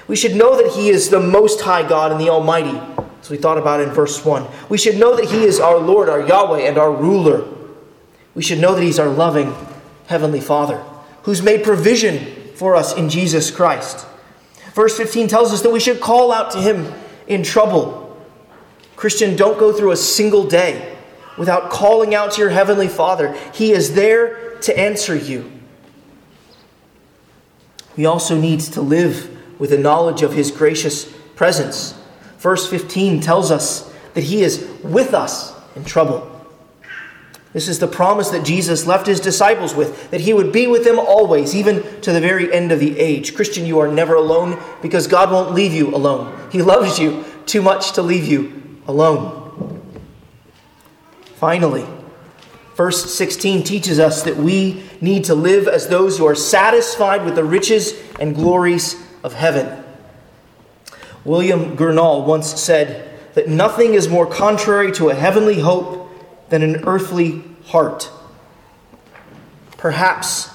We 0.09 0.17
should 0.17 0.37
know 0.37 0.57
that 0.57 0.73
He 0.73 0.89
is 0.89 1.09
the 1.09 1.21
Most 1.21 1.61
High 1.61 1.87
God 1.89 2.13
and 2.13 2.21
the 2.21 2.29
Almighty, 2.29 2.81
as 3.21 3.31
we 3.31 3.37
thought 3.37 3.59
about 3.59 3.81
in 3.81 3.91
verse 3.91 4.25
1. 4.25 4.47
We 4.69 4.79
should 4.79 4.99
know 4.99 5.17
that 5.17 5.27
He 5.27 5.45
is 5.45 5.59
our 5.59 5.79
Lord, 5.79 6.09
our 6.09 6.27
Yahweh, 6.27 6.61
and 6.61 6.79
our 6.79 6.93
ruler. 6.93 7.47
We 8.35 8.43
should 8.43 8.61
know 8.61 8.75
that 8.75 8.83
He's 8.83 8.99
our 8.99 9.09
loving 9.09 9.55
Heavenly 10.07 10.41
Father, 10.41 10.79
who's 11.23 11.43
made 11.43 11.65
provision 11.65 12.53
for 12.55 12.77
us 12.77 12.97
in 12.97 13.11
Jesus 13.11 13.51
Christ. 13.51 14.07
Verse 14.75 14.97
15 14.97 15.27
tells 15.29 15.53
us 15.53 15.63
that 15.63 15.71
we 15.71 15.81
should 15.81 16.01
call 16.01 16.33
out 16.33 16.53
to 16.53 16.61
Him 16.61 16.93
in 17.27 17.43
trouble. 17.43 18.03
Christian, 18.95 19.37
don't 19.37 19.59
go 19.59 19.73
through 19.73 19.91
a 19.91 19.97
single 19.97 20.47
day 20.47 20.97
without 21.37 21.71
calling 21.71 22.15
out 22.15 22.33
to 22.33 22.41
your 22.41 22.51
Heavenly 22.51 22.89
Father. 22.89 23.37
He 23.53 23.73
is 23.73 23.95
there 23.95 24.57
to 24.61 24.79
answer 24.79 25.17
you. 25.17 25.51
We 27.97 28.07
also 28.07 28.39
need 28.39 28.61
to 28.61 28.81
live 28.81 29.36
with 29.59 29.71
the 29.71 29.79
knowledge 29.79 30.23
of 30.23 30.33
His 30.33 30.51
gracious 30.51 31.13
presence. 31.35 31.99
Verse 32.39 32.69
15 32.69 33.21
tells 33.21 33.51
us 33.51 33.93
that 34.15 34.25
He 34.25 34.43
is 34.43 34.69
with 34.83 35.15
us 35.15 35.55
in 35.75 35.85
trouble. 35.85 36.33
This 37.57 37.69
is 37.69 37.79
the 37.79 37.87
promise 37.87 38.29
that 38.33 38.45
Jesus 38.45 38.87
left 38.87 39.07
his 39.07 39.19
disciples 39.19 39.75
with, 39.75 40.11
that 40.11 40.21
he 40.21 40.35
would 40.35 40.53
be 40.53 40.67
with 40.67 40.85
them 40.85 40.99
always, 40.99 41.57
even 41.57 41.83
to 42.03 42.13
the 42.13 42.21
very 42.21 42.53
end 42.53 42.71
of 42.71 42.81
the 42.81 42.99
age. 42.99 43.35
Christian, 43.35 43.65
you 43.65 43.79
are 43.79 43.89
never 43.89 44.15
alone 44.15 44.63
because 44.83 45.07
God 45.07 45.31
won't 45.31 45.55
leave 45.55 45.73
you 45.73 45.95
alone. 45.95 46.39
He 46.53 46.61
loves 46.61 46.99
you 46.99 47.25
too 47.47 47.63
much 47.63 47.93
to 47.93 48.03
leave 48.03 48.27
you 48.27 48.83
alone. 48.87 49.81
Finally, 51.37 51.87
verse 52.75 53.15
16 53.15 53.63
teaches 53.63 53.99
us 53.99 54.23
that 54.25 54.37
we 54.37 54.83
need 55.01 55.25
to 55.25 55.35
live 55.35 55.67
as 55.67 55.89
those 55.89 56.19
who 56.19 56.27
are 56.27 56.35
satisfied 56.35 57.25
with 57.25 57.37
the 57.37 57.45
riches 57.45 57.95
and 58.21 58.35
glories 58.35 59.03
of 59.23 59.35
heaven. 59.35 59.85
William 61.25 61.77
Gurnall 61.77 62.25
once 62.25 62.61
said 62.61 63.19
that 63.35 63.49
nothing 63.49 63.95
is 63.95 64.09
more 64.09 64.27
contrary 64.27 64.93
to 64.93 65.11
a 65.11 65.15
heavenly 65.15 65.61
hope 65.61 66.11
than 66.49 66.63
an 66.63 66.85
earthly 66.85 67.43
heart. 67.67 68.11
Perhaps, 69.77 70.51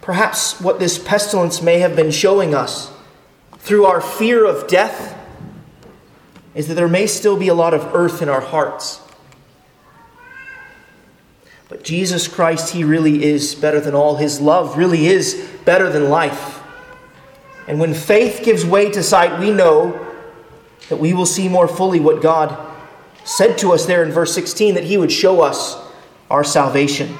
perhaps 0.00 0.60
what 0.60 0.78
this 0.78 0.98
pestilence 0.98 1.62
may 1.62 1.78
have 1.78 1.94
been 1.94 2.10
showing 2.10 2.54
us 2.54 2.90
through 3.58 3.84
our 3.84 4.00
fear 4.00 4.44
of 4.44 4.66
death 4.66 5.16
is 6.54 6.68
that 6.68 6.74
there 6.74 6.88
may 6.88 7.06
still 7.06 7.36
be 7.36 7.48
a 7.48 7.54
lot 7.54 7.74
of 7.74 7.94
earth 7.94 8.22
in 8.22 8.28
our 8.28 8.40
hearts. 8.40 9.00
But 11.68 11.84
Jesus 11.84 12.28
Christ, 12.28 12.72
He 12.72 12.84
really 12.84 13.24
is 13.24 13.54
better 13.54 13.80
than 13.80 13.94
all. 13.94 14.16
His 14.16 14.40
love 14.40 14.78
really 14.78 15.06
is 15.06 15.48
better 15.64 15.90
than 15.90 16.08
life. 16.08 16.55
And 17.66 17.80
when 17.80 17.94
faith 17.94 18.42
gives 18.44 18.64
way 18.64 18.90
to 18.90 19.02
sight, 19.02 19.40
we 19.40 19.50
know 19.50 20.06
that 20.88 20.96
we 20.96 21.12
will 21.12 21.26
see 21.26 21.48
more 21.48 21.66
fully 21.66 22.00
what 22.00 22.22
God 22.22 22.56
said 23.24 23.58
to 23.58 23.72
us 23.72 23.86
there 23.86 24.04
in 24.04 24.12
verse 24.12 24.32
16 24.34 24.74
that 24.74 24.84
he 24.84 24.96
would 24.96 25.10
show 25.10 25.40
us 25.40 25.76
our 26.30 26.44
salvation. 26.44 27.16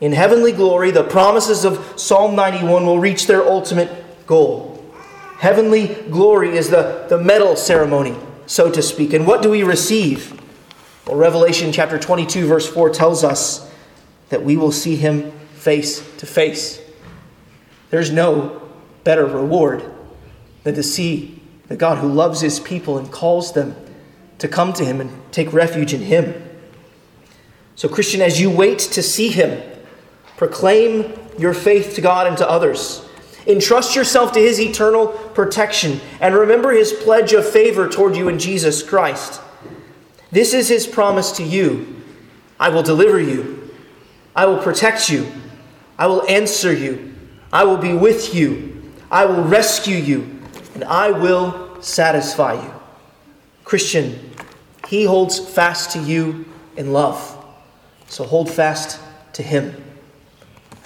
In 0.00 0.12
heavenly 0.12 0.52
glory, 0.52 0.90
the 0.90 1.04
promises 1.04 1.64
of 1.64 1.98
Psalm 1.98 2.34
91 2.34 2.84
will 2.84 2.98
reach 2.98 3.26
their 3.26 3.42
ultimate 3.42 4.26
goal. 4.26 4.84
Heavenly 5.38 5.88
glory 6.10 6.56
is 6.56 6.70
the, 6.70 7.06
the 7.08 7.18
medal 7.18 7.56
ceremony, 7.56 8.16
so 8.46 8.70
to 8.70 8.82
speak. 8.82 9.12
And 9.12 9.26
what 9.26 9.42
do 9.42 9.50
we 9.50 9.62
receive? 9.62 10.40
Well, 11.06 11.16
Revelation 11.16 11.72
chapter 11.72 11.98
22, 11.98 12.46
verse 12.46 12.68
4 12.68 12.90
tells 12.90 13.24
us 13.24 13.70
that 14.28 14.44
we 14.44 14.56
will 14.56 14.72
see 14.72 14.96
him 14.96 15.32
face 15.54 15.98
to 16.18 16.26
face. 16.26 16.80
There's 17.90 18.10
no 18.10 18.61
better 19.04 19.26
reward 19.26 19.84
than 20.64 20.74
to 20.74 20.82
see 20.82 21.40
the 21.68 21.76
God 21.76 21.98
who 21.98 22.08
loves 22.08 22.40
his 22.40 22.60
people 22.60 22.98
and 22.98 23.10
calls 23.10 23.52
them 23.52 23.74
to 24.42 24.48
come 24.48 24.72
to 24.72 24.84
Him 24.84 25.00
and 25.00 25.10
take 25.32 25.52
refuge 25.52 25.94
in 25.94 26.00
Him. 26.00 26.34
So, 27.76 27.88
Christian, 27.88 28.20
as 28.20 28.40
you 28.40 28.50
wait 28.50 28.80
to 28.80 29.00
see 29.00 29.28
Him, 29.28 29.62
proclaim 30.36 31.14
your 31.38 31.54
faith 31.54 31.94
to 31.94 32.00
God 32.00 32.26
and 32.26 32.36
to 32.38 32.50
others. 32.50 33.06
Entrust 33.46 33.94
yourself 33.94 34.32
to 34.32 34.40
His 34.40 34.60
eternal 34.60 35.06
protection 35.06 36.00
and 36.20 36.34
remember 36.34 36.72
His 36.72 36.92
pledge 36.92 37.32
of 37.32 37.48
favor 37.48 37.88
toward 37.88 38.16
you 38.16 38.28
in 38.28 38.40
Jesus 38.40 38.82
Christ. 38.82 39.40
This 40.32 40.54
is 40.54 40.68
His 40.68 40.88
promise 40.88 41.30
to 41.32 41.44
you 41.44 42.02
I 42.58 42.68
will 42.68 42.82
deliver 42.82 43.20
you, 43.20 43.70
I 44.34 44.46
will 44.46 44.58
protect 44.58 45.08
you, 45.08 45.30
I 45.96 46.08
will 46.08 46.28
answer 46.28 46.72
you, 46.72 47.14
I 47.52 47.62
will 47.62 47.78
be 47.78 47.94
with 47.94 48.34
you, 48.34 48.81
I 49.12 49.26
will 49.26 49.44
rescue 49.44 49.96
you, 49.96 50.40
and 50.74 50.82
I 50.82 51.12
will 51.12 51.80
satisfy 51.80 52.54
you. 52.54 52.74
Christian, 53.62 54.32
he 54.88 55.04
holds 55.04 55.38
fast 55.38 55.92
to 55.92 56.00
you 56.00 56.46
in 56.76 56.92
love. 56.92 57.38
So 58.08 58.24
hold 58.24 58.50
fast 58.50 59.00
to 59.34 59.42
Him. 59.42 59.74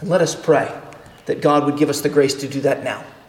And 0.01 0.09
let 0.09 0.21
us 0.21 0.35
pray 0.35 0.73
that 1.27 1.41
God 1.41 1.65
would 1.65 1.77
give 1.77 1.91
us 1.91 2.03
the 2.03 2.09
grace 2.09 2.35
to 2.35 2.49
do 2.49 2.61
that 2.61 2.85
now. 2.85 3.05